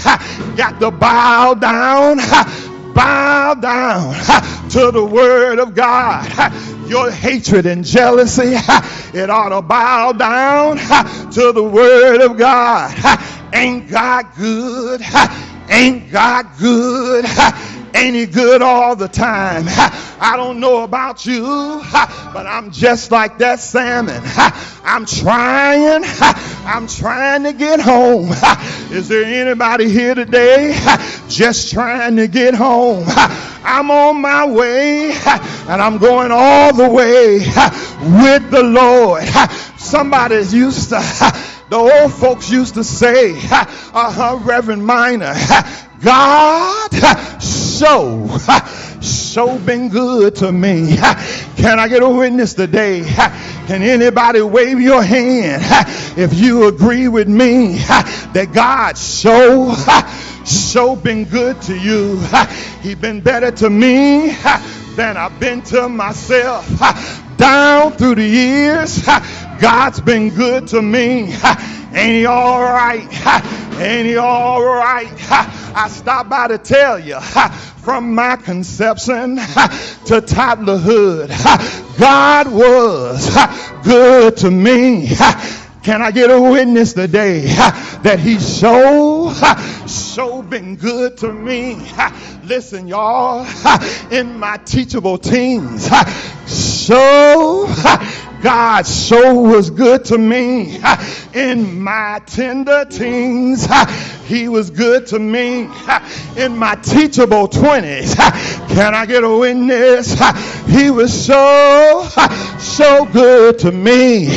got 0.57 0.79
to 0.81 0.91
bow 0.91 1.55
down, 1.55 2.19
bow 2.95 3.55
down 3.55 4.15
to 4.71 4.91
the 4.91 5.05
word 5.05 5.59
of 5.59 5.75
God. 5.75 6.53
Your 6.89 7.11
hatred 7.11 7.65
and 7.67 7.85
jealousy, 7.85 8.53
it 9.15 9.31
ought 9.31 9.51
to 9.51 9.63
bow 9.63 10.13
down 10.13 10.77
to 11.33 11.53
the 11.53 11.65
word 11.65 12.21
of 12.21 12.37
God. 12.37 12.95
Ain't 13.55 13.89
God 13.89 14.27
good? 14.37 15.01
Ain't 15.71 16.11
God 16.11 16.47
good? 16.59 17.25
Ain't 17.95 18.17
he 18.17 18.27
good 18.27 18.63
all 18.63 18.97
the 18.97 19.09
time? 19.09 19.65
I 19.69 20.35
don't 20.37 20.61
know 20.61 20.85
about 20.85 21.27
you, 21.27 21.43
but 22.33 22.47
I'm 22.47 22.71
just 22.71 23.11
like 23.11 23.39
that 23.39 23.61
salmon. 23.61 24.21
I'm 24.85 25.07
trying, 25.07 26.03
I'm 26.67 26.87
trying 26.87 27.45
to 27.45 27.53
get 27.53 27.81
home. 27.81 28.31
Is 28.91 29.09
there 29.09 29.25
anybody 29.25 29.89
here 29.89 30.15
today 30.15 30.79
just 31.29 31.73
trying 31.73 32.17
to 32.17 32.29
get 32.29 32.55
home? 32.55 33.05
I'm 33.09 33.91
on 33.91 34.21
my 34.21 34.47
way 34.47 35.13
and 35.13 35.83
I'm 35.83 35.99
going 35.99 36.31
all 36.33 36.73
the 36.75 36.89
way 36.89 37.39
with 37.39 38.51
the 38.51 38.63
Lord. 38.63 39.25
Somebody 39.79 40.37
used 40.37 40.89
to, 40.91 41.01
the 41.71 41.77
old 41.77 42.13
folks 42.13 42.51
used 42.51 42.75
to 42.75 42.85
say, 42.85 43.33
uh-huh, 43.35 44.41
Reverend 44.43 44.85
Minor, 44.85 45.35
God, 46.03 46.91
so, 47.43 48.27
so 49.03 49.59
been 49.59 49.91
good 49.91 50.37
to 50.37 50.51
me. 50.51 50.97
Can 51.57 51.79
I 51.79 51.89
get 51.89 52.03
a 52.03 52.09
witness 52.09 52.55
today? 52.55 53.03
Can 53.67 53.83
anybody 53.83 54.41
wave 54.41 54.81
your 54.81 55.03
hand? 55.03 55.63
If 56.19 56.35
you 56.35 56.69
agree 56.69 57.09
with 57.09 57.29
me 57.29 57.77
that 57.79 58.51
God 58.55 58.97
so, 58.97 59.75
so 60.45 60.97
been 60.97 61.25
good 61.25 61.61
to 61.63 61.77
you? 61.77 62.23
He 62.83 62.95
been 62.95 63.21
better 63.21 63.51
to 63.51 63.69
me 63.69 64.31
than 64.97 65.19
I've 65.19 65.39
been 65.39 65.61
to 65.63 65.89
myself. 65.89 66.67
Down 67.37 67.93
through 67.93 68.15
the 68.15 68.27
years, 68.27 69.05
God's 69.61 70.01
been 70.01 70.31
good 70.31 70.67
to 70.69 70.81
me. 70.81 71.35
Ain't 71.93 72.13
he 72.13 72.27
all 72.27 72.63
right? 72.63 73.07
Ain't 73.79 74.07
he 74.07 74.17
all 74.17 74.63
right? 74.63 75.57
I 75.75 75.89
stopped 75.89 76.31
by 76.31 76.49
to 76.49 76.59
tell 76.59 76.99
you 76.99 77.21
from 77.21 78.15
my 78.15 78.37
conception 78.37 79.37
to 79.37 80.21
toddlerhood, 80.21 81.29
God 81.99 82.49
was 82.53 83.37
good 83.85 84.37
to 84.39 84.51
me. 84.51 85.09
Can 85.83 86.03
I 86.03 86.11
get 86.11 86.31
a 86.31 86.39
witness 86.41 86.93
today 86.93 87.47
that 88.03 88.19
he 88.21 88.39
so, 88.39 89.33
so 89.87 90.43
been 90.43 90.77
good 90.77 91.17
to 91.19 91.33
me? 91.33 91.81
Listen, 92.45 92.87
y'all, 92.87 93.47
in 94.11 94.39
my 94.39 94.59
teachable 94.59 95.17
teens, 95.17 95.89
so 96.47 97.67
God 98.43 98.87
so 98.87 99.41
was 99.41 99.71
good 99.71 100.07
to 100.07 100.19
me 100.19 100.81
in 101.35 101.83
my 101.83 102.21
tender 102.27 102.85
teens. 102.85 103.67
He 104.31 104.49
was 104.49 104.71
good 104.71 105.09
to 105.09 105.19
me 105.19 105.63
in 106.37 106.57
my 106.57 106.77
teachable 106.77 107.49
20s. 107.49 108.15
Can 108.69 108.95
I 108.95 109.05
get 109.05 109.25
a 109.25 109.29
witness? 109.29 110.15
He 110.69 110.89
was 110.93 111.27
so, 111.27 112.07
so 112.61 113.07
good 113.07 113.59
to 113.59 113.73
me 113.73 114.29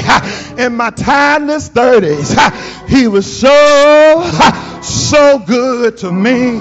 in 0.57 0.75
my 0.75 0.89
timeless 0.89 1.69
30s. 1.69 2.89
He 2.89 3.07
was 3.07 3.39
so, 3.39 4.23
so 4.81 5.37
good 5.45 5.97
to 5.99 6.11
me 6.11 6.59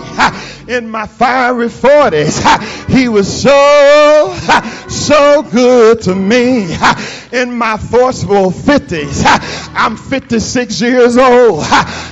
in 0.73 0.89
my 0.89 1.07
fiery 1.07 1.69
40s. 1.69 2.89
He 2.89 3.09
was 3.09 3.43
so, 3.43 4.35
so 4.89 5.43
good 5.43 6.01
to 6.03 6.15
me 6.15 6.75
in 7.33 7.53
my 7.57 7.77
forceful 7.77 8.51
50s. 8.51 9.23
I'm 9.75 9.97
56 9.97 10.81
years 10.81 11.17
old. 11.17 11.65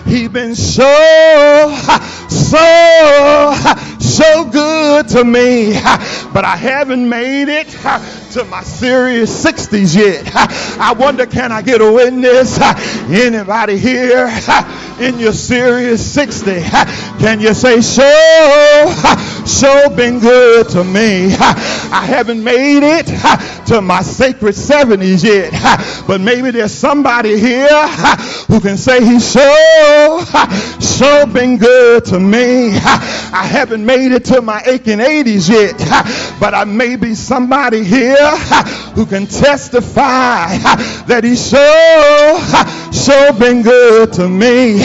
He's 0.04 0.28
been 0.28 0.54
so, 0.54 1.76
so, 2.28 3.54
so 3.98 4.44
good 4.50 5.08
to 5.08 5.24
me. 5.24 5.72
But 6.32 6.44
I 6.44 6.56
haven't 6.56 7.08
made 7.08 7.48
it 7.48 7.68
to 8.30 8.44
my 8.44 8.62
serious 8.62 9.44
60s 9.44 9.96
yet. 9.96 10.30
I 10.80 10.92
wonder, 10.92 11.26
can 11.26 11.50
I 11.50 11.62
get 11.62 11.80
a 11.80 11.92
witness? 11.92 12.58
Anybody 13.10 13.76
here 13.76 14.28
in 15.00 15.18
your 15.18 15.32
serious 15.32 16.14
60? 16.14 16.62
Can 17.18 17.40
you 17.40 17.54
say, 17.54 17.80
so, 17.80 18.04
so 19.50 19.90
been 19.90 20.20
good 20.20 20.68
to 20.70 20.84
me? 20.84 21.34
I 21.34 22.04
haven't 22.06 22.42
made 22.42 22.82
it 22.82 23.06
to 23.66 23.80
my 23.80 24.02
sacred 24.02 24.54
70s 24.54 25.24
yet. 25.24 25.96
But 26.10 26.20
maybe 26.20 26.50
there's 26.50 26.72
somebody 26.72 27.38
here 27.38 27.86
who 28.48 28.58
can 28.58 28.76
say 28.76 29.04
he's 29.04 29.24
so, 29.24 30.24
so 30.80 31.26
been 31.26 31.56
good 31.56 32.04
to 32.06 32.18
me. 32.18 32.70
I 32.74 33.46
haven't 33.48 33.86
made 33.86 34.10
it 34.10 34.24
to 34.26 34.42
my 34.42 34.60
aching 34.66 34.98
80s 34.98 35.48
yet. 35.48 35.78
But 36.40 36.54
I 36.54 36.64
may 36.64 36.96
be 36.96 37.14
somebody 37.14 37.84
here 37.84 38.36
who 38.96 39.06
can 39.06 39.26
testify 39.26 40.56
that 41.06 41.20
he's 41.22 41.44
so, 41.44 41.58
so 42.92 43.32
been 43.32 43.62
good 43.62 44.12
to 44.14 44.28
me. 44.28 44.84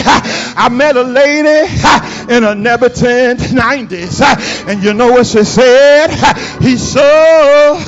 I 0.58 0.68
met 0.70 0.96
a 0.96 1.02
lady 1.02 1.48
in 2.34 2.42
her 2.42 2.54
Neverton 2.54 3.36
90s, 3.36 4.68
and 4.68 4.82
you 4.82 4.94
know 4.94 5.12
what 5.12 5.26
she 5.26 5.44
said? 5.44 6.08
He's 6.60 6.82
so, 6.92 7.78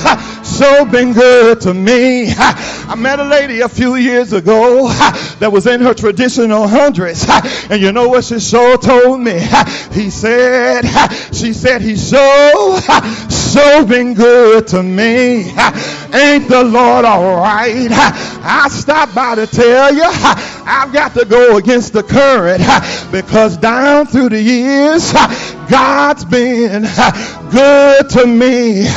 so 0.43 0.85
been 0.85 1.13
good 1.13 1.61
to 1.61 1.73
me. 1.73 2.31
I 2.31 2.95
met 2.97 3.19
a 3.19 3.23
lady 3.23 3.61
a 3.61 3.69
few 3.69 3.95
years 3.95 4.33
ago 4.33 4.87
that 5.39 5.51
was 5.51 5.65
in 5.67 5.81
her 5.81 5.93
traditional 5.93 6.67
hundreds, 6.67 7.25
and 7.69 7.81
you 7.81 7.91
know 7.91 8.07
what 8.07 8.25
she 8.25 8.39
so 8.39 8.77
told 8.77 9.21
me? 9.21 9.39
He 9.91 10.09
said, 10.09 10.83
she 11.33 11.53
said, 11.53 11.81
he's 11.81 12.07
so, 12.07 12.79
so 13.29 13.85
been 13.85 14.13
good 14.13 14.67
to 14.67 14.83
me. 14.83 15.51
Ain't 16.13 16.47
the 16.49 16.63
Lord 16.63 17.05
all 17.05 17.37
right? 17.37 17.87
I 17.91 18.67
stopped 18.69 19.15
by 19.15 19.35
to 19.35 19.47
tell 19.47 19.93
you 19.93 20.08
I've 20.65 20.91
got 20.91 21.13
to 21.13 21.25
go 21.25 21.57
against 21.57 21.93
the 21.93 22.03
current 22.03 22.61
because 23.11 23.57
down 23.57 24.07
through 24.07 24.29
the 24.29 24.41
years, 24.41 25.13
God's 25.69 26.25
been 26.25 26.83
good 27.51 28.09
to 28.09 28.25
me. 28.25 28.87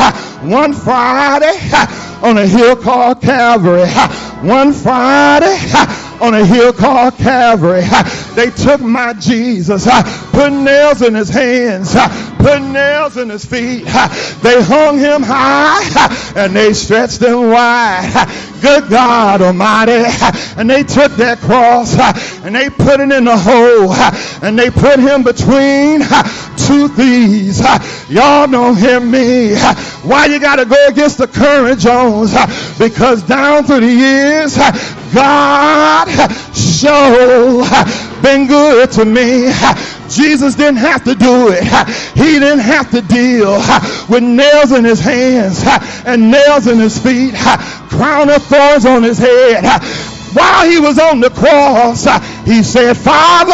One 0.49 0.73
Friday 0.73 1.59
on 2.23 2.39
a 2.39 2.47
hill 2.47 2.77
called 2.77 3.21
Calvary. 3.21 3.89
One 4.47 4.73
Friday 4.73 5.59
on 6.21 6.35
a 6.35 6.45
hill 6.45 6.73
called 6.73 7.17
Calvary. 7.17 7.83
They 8.35 8.51
took 8.51 8.81
my 8.81 9.13
Jesus, 9.15 9.87
put 10.31 10.53
nails 10.53 11.03
in 11.03 11.15
his 11.15 11.29
hands, 11.29 11.95
put 12.39 12.61
nails 12.63 13.17
in 13.17 13.29
his 13.29 13.45
feet. 13.45 13.85
They 13.85 14.63
hung 14.63 14.99
him 14.99 15.23
high 15.23 16.33
and 16.37 16.55
they 16.55 16.73
stretched 16.73 17.23
him 17.23 17.51
wide. 17.51 18.29
Good 18.61 18.89
God 18.89 19.43
Almighty. 19.43 20.05
And 20.57 20.69
they 20.69 20.83
took 20.83 21.13
that 21.17 21.39
cross 21.39 21.99
and 22.45 22.55
they 22.55 22.71
put 22.71 23.01
it 23.01 23.11
in 23.11 23.25
the 23.25 23.37
hole 23.37 23.93
and 24.43 24.59
they 24.59 24.71
put 24.71 24.99
him 24.99 25.23
between 25.23 26.01
two 26.57 26.89
thieves. 26.89 27.61
Y'all 28.09 28.47
don't 28.47 28.77
hear 28.77 29.01
me. 29.01 29.57
Why 30.03 30.27
you 30.27 30.41
got 30.41 30.57
to 30.57 30.65
go 30.65 30.87
against 30.89 31.19
the 31.19 31.27
current, 31.27 31.81
Jones? 31.81 32.33
Because 32.79 33.23
down 33.23 33.65
through 33.65 33.81
the 33.81 33.93
years, 33.93 34.57
God 35.15 36.09
show 36.55 37.65
been 38.23 38.47
good 38.47 38.91
to 38.93 39.05
me. 39.05 39.53
Jesus 40.09 40.55
didn't 40.55 40.77
have 40.77 41.05
to 41.05 41.15
do 41.15 41.49
it. 41.51 41.65
He 42.15 42.39
didn't 42.39 42.61
have 42.61 42.91
to 42.93 43.03
deal 43.03 43.57
with 44.09 44.23
nails 44.23 44.73
in 44.73 44.85
his 44.85 45.01
hands 45.01 45.63
and 46.07 46.31
nails 46.31 46.67
in 46.67 46.79
his 46.79 46.99
feet, 46.99 47.35
crown 47.35 48.31
of 48.31 48.43
thorns 48.45 48.87
on 48.87 49.03
his 49.03 49.19
head. 49.19 49.65
While 50.33 50.69
he 50.69 50.81
was 50.81 50.99
on 50.99 51.21
the 51.21 51.29
cross, 51.31 52.05
he 52.47 52.63
said, 52.63 52.97
Father, 52.97 53.53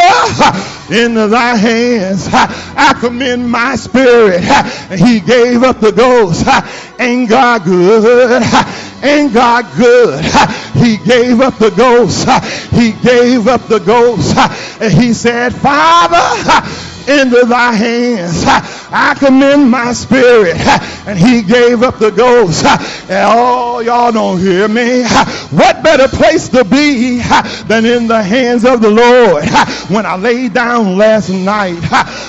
into 0.95 1.27
thy 1.29 1.57
hands 1.57 2.29
I 2.33 2.97
commend 2.99 3.51
my 3.51 3.77
spirit. 3.77 4.43
And 4.43 5.01
he 5.01 5.21
gave 5.21 5.63
up 5.65 5.81
the 5.81 5.93
ghost. 5.93 6.47
Ain't 7.01 7.29
God 7.29 7.65
good? 7.65 8.43
Ain't 9.03 9.33
God 9.33 9.67
good? 9.77 10.25
He 10.79 10.97
gave 10.97 11.41
up 11.41 11.59
the 11.59 11.71
ghost. 11.71 12.29
He 12.73 12.93
gave 12.93 13.49
up 13.49 13.67
the 13.67 13.81
ghost. 13.81 14.37
And 14.81 14.93
he 14.93 15.13
said, 15.13 15.53
Father, 15.53 16.88
into 17.09 17.47
thy 17.47 17.73
hands 17.73 18.45
I 18.91 19.15
commend 19.15 19.71
my 19.71 19.93
spirit. 19.93 20.57
And 21.07 21.19
he 21.19 21.43
gave 21.43 21.83
up 21.83 21.99
the 21.99 22.11
ghost. 22.11 22.65
And 22.65 23.31
oh, 23.31 23.81
y'all 23.81 24.13
don't 24.13 24.39
hear 24.39 24.69
me. 24.69 25.05
What 25.51 25.83
better 25.83 26.09
place 26.09 26.49
to 26.51 26.65
be 26.65 27.21
than 27.67 27.85
in 27.87 28.07
the 28.09 28.23
hands 28.23 28.65
of 28.65 28.81
the 28.81 28.91
Lord? 28.91 29.45
When 29.89 30.05
I 30.05 30.17
laid 30.17 30.53
down 30.53 30.99
last 30.99 31.31
night, 31.31 31.79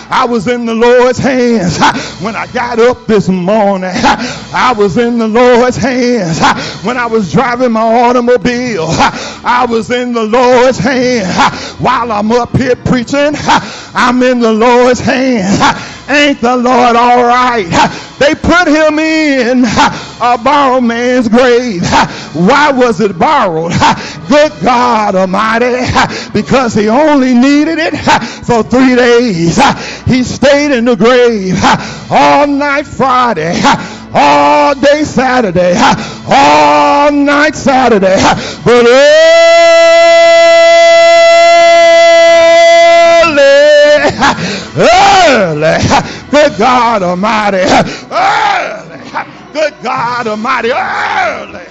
I 0.10 0.26
was 0.30 0.48
in 0.48 0.66
the 0.66 0.74
Lord's 0.74 1.20
hands. 1.20 1.78
When 2.22 2.36
I 2.36 2.48
got 2.48 2.80
up 2.80 3.06
this 3.06 3.28
morning, 3.28 3.92
I 3.94 4.74
was 4.78 4.98
in 4.98 5.18
the 5.18 5.28
Lord's 5.28 5.76
hands. 5.76 6.40
When 6.86 6.98
I 6.98 7.06
was 7.06 7.32
driving 7.32 7.74
my 7.74 7.82
automobile, 7.82 8.88
I 8.90 9.68
was 9.70 9.92
in 9.92 10.14
the 10.14 10.24
Lord's 10.24 10.78
hand. 10.78 11.28
While 11.82 12.12
I'm 12.12 12.32
up 12.32 12.56
here 12.56 12.76
preaching, 12.78 13.34
I'm 13.94 14.24
in 14.24 14.40
the 14.40 14.54
Lord's 14.54 14.69
hands. 15.00 15.60
Ain't 16.10 16.42
the 16.42 16.56
Lord 16.56 16.96
all 16.96 17.24
right? 17.24 17.70
They 18.20 18.34
put 18.36 18.68
him 18.68 19.00
in 19.00 19.64
a 19.64 20.38
borrowed 20.44 20.84
man's 20.84 21.28
grave. 21.30 21.84
Why 22.34 22.72
was 22.72 23.00
it 23.00 23.18
borrowed? 23.18 23.72
Good 24.28 24.52
God 24.62 25.16
Almighty, 25.16 25.86
because 26.34 26.74
he 26.74 26.90
only 26.90 27.34
needed 27.34 27.78
it 27.80 27.96
for 28.46 28.64
three 28.64 28.96
days. 28.96 29.60
He 30.06 30.24
stayed 30.24 30.72
in 30.76 30.86
the 30.86 30.96
grave 30.96 31.58
all 32.12 32.48
night 32.48 32.88
Friday, 32.88 33.62
all 34.14 34.74
day 34.76 35.04
Saturday, 35.04 35.76
all 36.28 37.12
night 37.12 37.56
Saturday. 37.56 38.18
But 38.66 38.86
early, 38.86 40.19
early, 44.80 45.78
good 46.32 46.58
God 46.58 47.04
Almighty, 47.04 47.58
early, 47.58 49.00
good 49.54 49.74
God 49.84 50.28
Almighty, 50.28 50.72
early, 50.72 51.66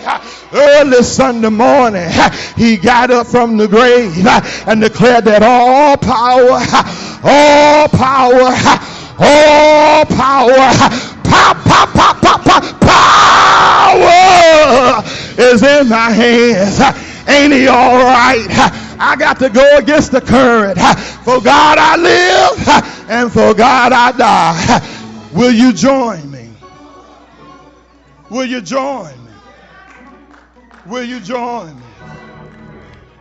early 0.53 1.03
Sunday 1.03 1.49
morning, 1.49 2.09
he 2.57 2.77
got 2.77 3.11
up 3.11 3.27
from 3.27 3.57
the 3.57 3.67
grave 3.67 4.27
and 4.67 4.81
declared 4.81 5.25
that 5.25 5.43
all 5.43 5.97
power, 5.97 6.61
all 7.25 7.89
power, 7.89 8.53
all 9.19 10.05
power, 10.07 10.73
pow, 11.25 11.55
pow, 11.65 11.87
pow, 11.87 12.15
pow, 12.21 12.39
pow, 12.45 12.79
power 13.99 15.03
is 15.39 15.63
in 15.63 15.89
my 15.89 16.11
hands. 16.11 16.81
Ain't 17.29 17.53
he 17.53 17.67
all 17.69 17.99
right? 17.99 18.88
I 19.01 19.17
got 19.17 19.39
to 19.41 19.49
go 19.49 19.79
against 19.79 20.13
the 20.13 20.21
current. 20.21 20.79
For 20.79 21.41
God 21.41 21.79
I 21.79 21.97
live 21.97 23.11
and 23.11 23.33
for 23.33 23.55
God 23.55 23.93
I 23.93 24.13
die. 24.13 25.31
Will 25.35 25.53
you 25.53 25.73
join 25.73 26.31
me? 26.31 26.51
Will 28.31 28.45
you 28.45 28.61
join 28.61 29.13
me? 29.25 29.33
Will 30.87 31.05
you 31.05 31.21
join 31.21 31.77
me? 31.77 31.83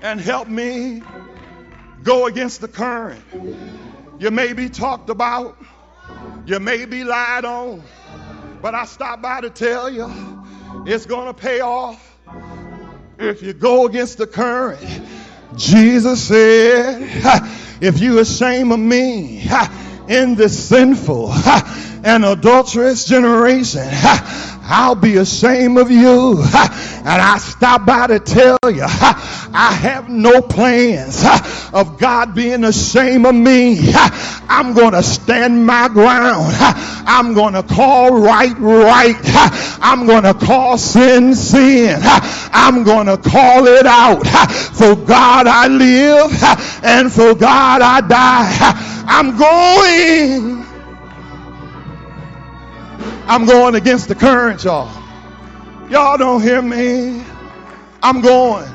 And 0.01 0.19
help 0.19 0.47
me 0.47 1.01
go 2.03 2.27
against 2.27 2.61
the 2.61 2.67
current. 2.67 3.21
You 4.19 4.31
may 4.31 4.53
be 4.53 4.69
talked 4.69 5.09
about, 5.09 5.57
you 6.45 6.59
may 6.59 6.85
be 6.85 7.03
lied 7.03 7.45
on, 7.45 7.83
but 8.61 8.73
I 8.73 8.85
stop 8.85 9.21
by 9.21 9.41
to 9.41 9.49
tell 9.49 9.89
you 9.89 10.11
it's 10.85 11.05
going 11.05 11.27
to 11.27 11.33
pay 11.33 11.61
off 11.61 12.17
if 13.19 13.41
you 13.41 13.53
go 13.53 13.85
against 13.85 14.17
the 14.17 14.27
current. 14.27 14.79
Jesus 15.57 16.23
said, 16.27 17.43
if 17.81 17.99
you 17.99 18.19
ashamed 18.19 18.71
of 18.71 18.79
me 18.79 19.47
in 20.07 20.35
this 20.35 20.69
sinful 20.69 21.31
and 22.03 22.23
adulterous 22.23 23.05
generation, 23.05 23.87
I'll 24.69 24.95
be 24.95 25.15
ashamed 25.15 25.77
of 25.77 25.89
you. 25.89 26.43
And 27.07 27.21
I 27.21 27.37
stop 27.37 27.85
by 27.85 28.07
to 28.07 28.19
tell 28.19 28.57
you, 28.65 28.83
I 28.83 29.77
have 29.81 30.09
no 30.09 30.41
plans 30.41 31.23
of 31.71 31.97
God 31.97 32.35
being 32.35 32.65
ashamed 32.65 33.25
of 33.25 33.33
me. 33.33 33.77
I'm 34.49 34.73
going 34.73 34.91
to 34.91 35.03
stand 35.03 35.65
my 35.65 35.87
ground. 35.87 36.53
I'm 37.07 37.33
going 37.33 37.53
to 37.53 37.63
call 37.63 38.19
right, 38.19 38.57
right. 38.59 39.15
I'm 39.81 40.05
going 40.05 40.23
to 40.23 40.33
call 40.33 40.77
sin, 40.77 41.33
sin. 41.33 41.99
I'm 42.03 42.83
going 42.83 43.07
to 43.07 43.17
call 43.17 43.67
it 43.67 43.85
out. 43.85 44.27
For 44.27 44.95
God 44.97 45.47
I 45.47 45.67
live 45.67 46.83
and 46.83 47.11
for 47.11 47.35
God 47.35 47.81
I 47.81 48.01
die. 48.01 49.03
I'm 49.07 49.37
going. 49.37 50.66
I'm 53.29 53.45
going 53.45 53.75
against 53.75 54.07
the 54.07 54.15
current, 54.15 54.63
y'all. 54.63 54.89
Y'all 55.89 56.17
don't 56.17 56.41
hear 56.41 56.61
me. 56.61 57.21
I'm 58.01 58.21
going. 58.21 58.69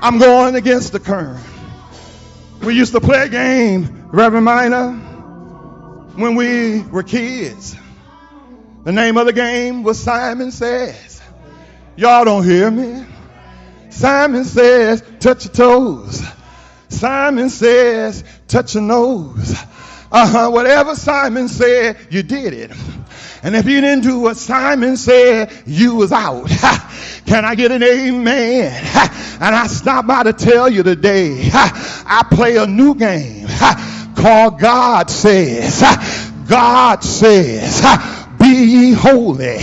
I'm 0.00 0.18
going 0.18 0.54
against 0.54 0.92
the 0.92 1.00
current. 1.00 1.44
We 2.62 2.74
used 2.76 2.92
to 2.92 3.00
play 3.00 3.24
a 3.24 3.28
game, 3.28 4.08
Reverend 4.12 4.44
Minor, 4.44 4.92
when 6.14 6.36
we 6.36 6.82
were 6.82 7.02
kids. 7.02 7.76
The 8.84 8.92
name 8.92 9.16
of 9.16 9.26
the 9.26 9.32
game 9.32 9.82
was 9.82 10.00
Simon 10.00 10.52
Says. 10.52 11.20
Y'all 11.96 12.24
don't 12.24 12.44
hear 12.44 12.70
me. 12.70 13.04
Simon 13.90 14.44
says, 14.44 15.02
touch 15.18 15.46
your 15.46 15.54
toes. 15.54 16.22
Simon 16.90 17.50
says, 17.50 18.22
touch 18.46 18.74
your 18.74 18.84
nose. 18.84 19.52
Uh-huh, 20.12 20.50
whatever 20.50 20.94
Simon 20.94 21.48
said, 21.48 21.96
you 22.10 22.22
did 22.22 22.52
it. 22.52 22.70
And 23.42 23.54
if 23.54 23.66
you 23.66 23.80
didn't 23.80 24.02
do 24.02 24.18
what 24.20 24.36
Simon 24.36 24.96
said, 24.96 25.52
you 25.66 25.94
was 25.96 26.12
out. 26.12 26.48
Can 27.26 27.44
I 27.44 27.54
get 27.54 27.72
an 27.72 27.82
amen? 27.82 28.72
And 29.40 29.54
I 29.54 29.66
stop 29.66 30.06
by 30.06 30.22
to 30.24 30.32
tell 30.32 30.68
you 30.68 30.82
today, 30.82 31.50
I 31.52 32.26
play 32.30 32.56
a 32.56 32.66
new 32.66 32.94
game 32.94 33.48
called 34.16 34.58
God 34.60 35.10
Says. 35.10 35.82
God 36.48 37.02
says, 37.02 37.82
be 38.38 38.46
ye 38.46 38.92
holy, 38.92 39.56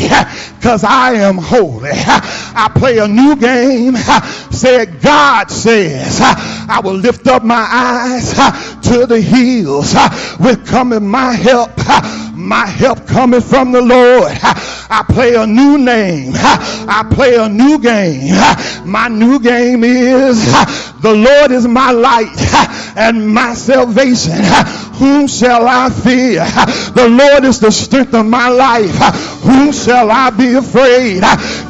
because 0.57 0.83
I 0.83 1.13
am 1.13 1.37
holy. 1.37 1.91
I 1.93 2.69
play 2.75 2.97
a 2.97 3.07
new 3.07 3.35
game. 3.37 3.95
Said 3.95 5.01
God 5.01 5.49
says, 5.49 6.19
I 6.21 6.81
will 6.83 6.95
lift 6.95 7.27
up 7.27 7.43
my 7.43 7.65
eyes 7.69 8.33
to 8.89 9.05
the 9.05 9.21
hills 9.21 9.95
with 10.39 10.67
coming 10.67 11.07
my 11.07 11.33
help. 11.33 11.71
My 12.35 12.65
help 12.65 13.05
coming 13.07 13.41
from 13.41 13.71
the 13.71 13.81
Lord. 13.81 14.33
I 14.95 15.01
play 15.01 15.33
a 15.33 15.47
new 15.47 15.79
name. 15.79 16.33
I 16.35 17.03
play 17.11 17.35
a 17.35 17.49
new 17.49 17.79
game. 17.79 18.29
My 18.85 19.07
new 19.07 19.39
game 19.39 19.83
is 19.83 20.45
the 21.01 21.13
Lord 21.13 21.49
is 21.49 21.67
my 21.67 21.89
light 21.89 22.37
and 22.95 23.33
my 23.33 23.55
salvation. 23.55 24.37
Whom 24.93 25.27
shall 25.27 25.67
I 25.67 25.89
fear? 25.89 26.45
The 26.93 27.09
Lord 27.09 27.43
is 27.43 27.59
the 27.59 27.71
strength 27.71 28.13
of 28.13 28.27
my 28.27 28.49
life. 28.49 28.95
Whom 29.41 29.71
shall 29.71 30.11
I 30.11 30.29
be 30.29 30.53
afraid? 30.53 31.23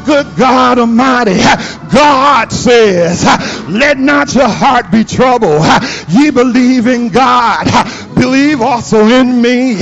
Good 0.06 0.28
God 0.38 0.80
Almighty. 0.80 1.38
God 1.94 2.52
says, 2.52 3.24
Let 3.70 3.98
not 3.98 4.36
your 4.36 4.50
heart 4.50 4.92
be 4.92 5.06
troubled. 5.06 5.66
Ye 6.10 6.30
believe 6.30 6.88
in 6.88 7.08
God. 7.08 7.68
Believe 8.16 8.62
also 8.62 9.08
in 9.08 9.42
me. 9.42 9.76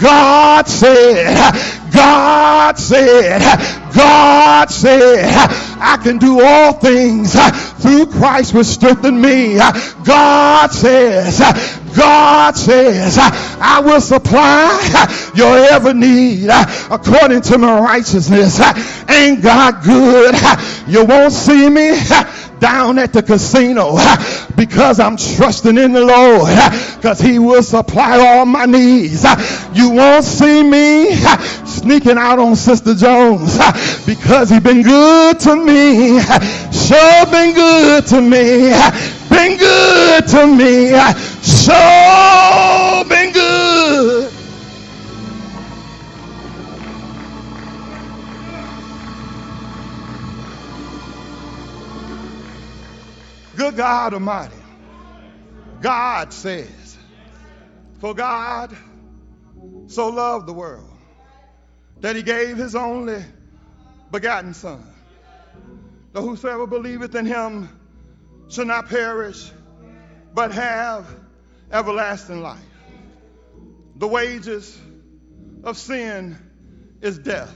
God 0.00 0.66
said, 0.66 1.79
God 1.92 2.78
said, 2.78 3.40
God 3.94 4.70
said, 4.70 5.26
I 5.80 5.98
can 6.02 6.18
do 6.18 6.40
all 6.40 6.72
things 6.72 7.34
through 7.82 8.06
Christ 8.06 8.54
which 8.54 8.66
strengthen 8.66 9.20
me. 9.20 9.56
God 10.04 10.72
says, 10.72 11.40
God 11.96 12.56
says, 12.56 13.18
I 13.18 13.80
will 13.84 14.00
supply 14.00 15.32
your 15.34 15.56
every 15.56 15.94
need 15.94 16.48
according 16.48 17.42
to 17.42 17.58
my 17.58 17.80
righteousness. 17.80 18.60
Ain't 19.08 19.42
God 19.42 19.82
good? 19.84 20.34
You 20.86 21.04
won't 21.04 21.32
see 21.32 21.68
me 21.68 21.98
down 22.60 22.98
at 22.98 23.12
the 23.12 23.22
casino 23.22 23.96
because 24.56 25.00
I'm 25.00 25.16
trusting 25.16 25.76
in 25.76 25.92
the 25.92 26.04
Lord 26.04 26.48
because 26.96 27.18
he 27.20 27.38
will 27.38 27.62
supply 27.62 28.18
all 28.18 28.46
my 28.46 28.66
needs. 28.66 29.24
You 29.74 29.90
won't 29.90 30.24
see 30.24 30.62
me 30.62 31.14
sneaking 31.66 32.18
out 32.18 32.38
on 32.38 32.56
Sister 32.56 32.94
Jones 32.94 33.56
because 34.06 34.50
he 34.50 34.60
been 34.60 34.82
good 34.82 35.40
to 35.40 35.56
me. 35.56 36.20
Sure 36.70 37.26
been 37.26 37.54
good 37.54 38.06
to 38.08 38.20
me. 38.20 38.70
Been 39.30 39.56
good 39.58 40.26
to 40.28 40.46
me. 40.46 40.90
Sure 41.42 43.04
been 43.08 43.32
good. 43.32 44.29
Good 53.60 53.76
God 53.76 54.14
Almighty. 54.14 54.56
God 55.82 56.32
says, 56.32 56.96
For 57.98 58.14
God 58.14 58.74
so 59.86 60.08
loved 60.08 60.46
the 60.46 60.54
world 60.54 60.88
that 62.00 62.16
he 62.16 62.22
gave 62.22 62.56
his 62.56 62.74
only 62.74 63.22
begotten 64.10 64.54
Son, 64.54 64.82
that 66.14 66.22
whosoever 66.22 66.66
believeth 66.66 67.14
in 67.14 67.26
him 67.26 67.68
shall 68.48 68.64
not 68.64 68.88
perish, 68.88 69.50
but 70.32 70.52
have 70.52 71.06
everlasting 71.70 72.40
life. 72.40 72.64
The 73.96 74.08
wages 74.08 74.80
of 75.64 75.76
sin 75.76 76.38
is 77.02 77.18
death. 77.18 77.54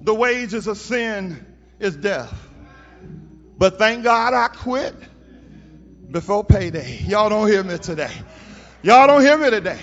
The 0.00 0.14
wages 0.14 0.66
of 0.66 0.78
sin 0.78 1.44
is 1.78 1.96
death. 1.96 2.47
But 3.58 3.78
thank 3.78 4.04
God 4.04 4.34
I 4.34 4.48
quit 4.48 4.94
before 6.10 6.44
payday. 6.44 7.00
Y'all 7.06 7.28
don't 7.28 7.48
hear 7.48 7.64
me 7.64 7.76
today. 7.78 8.12
Y'all 8.82 9.08
don't 9.08 9.20
hear 9.20 9.36
me 9.36 9.50
today. 9.50 9.80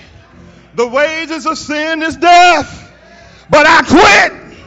The 0.75 0.87
wages 0.87 1.45
of 1.45 1.57
sin 1.57 2.01
is 2.01 2.15
death. 2.15 2.81
But 3.49 3.65
I 3.67 3.81
quit 3.83 4.57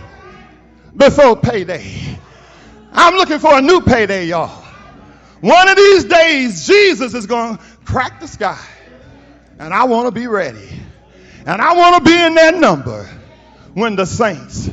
before 0.96 1.36
payday. 1.36 2.18
I'm 2.92 3.14
looking 3.14 3.38
for 3.38 3.56
a 3.56 3.62
new 3.62 3.80
payday, 3.80 4.26
y'all. 4.26 4.64
One 5.40 5.68
of 5.68 5.76
these 5.76 6.04
days, 6.04 6.66
Jesus 6.66 7.14
is 7.14 7.26
going 7.26 7.56
to 7.56 7.64
crack 7.84 8.20
the 8.20 8.28
sky. 8.28 8.62
And 9.58 9.72
I 9.72 9.84
want 9.84 10.06
to 10.06 10.12
be 10.12 10.26
ready. 10.26 10.68
And 11.46 11.62
I 11.62 11.74
want 11.74 12.04
to 12.04 12.10
be 12.10 12.16
in 12.16 12.34
that 12.34 12.54
number 12.56 13.08
when 13.74 13.96
the 13.96 14.04
saints 14.04 14.68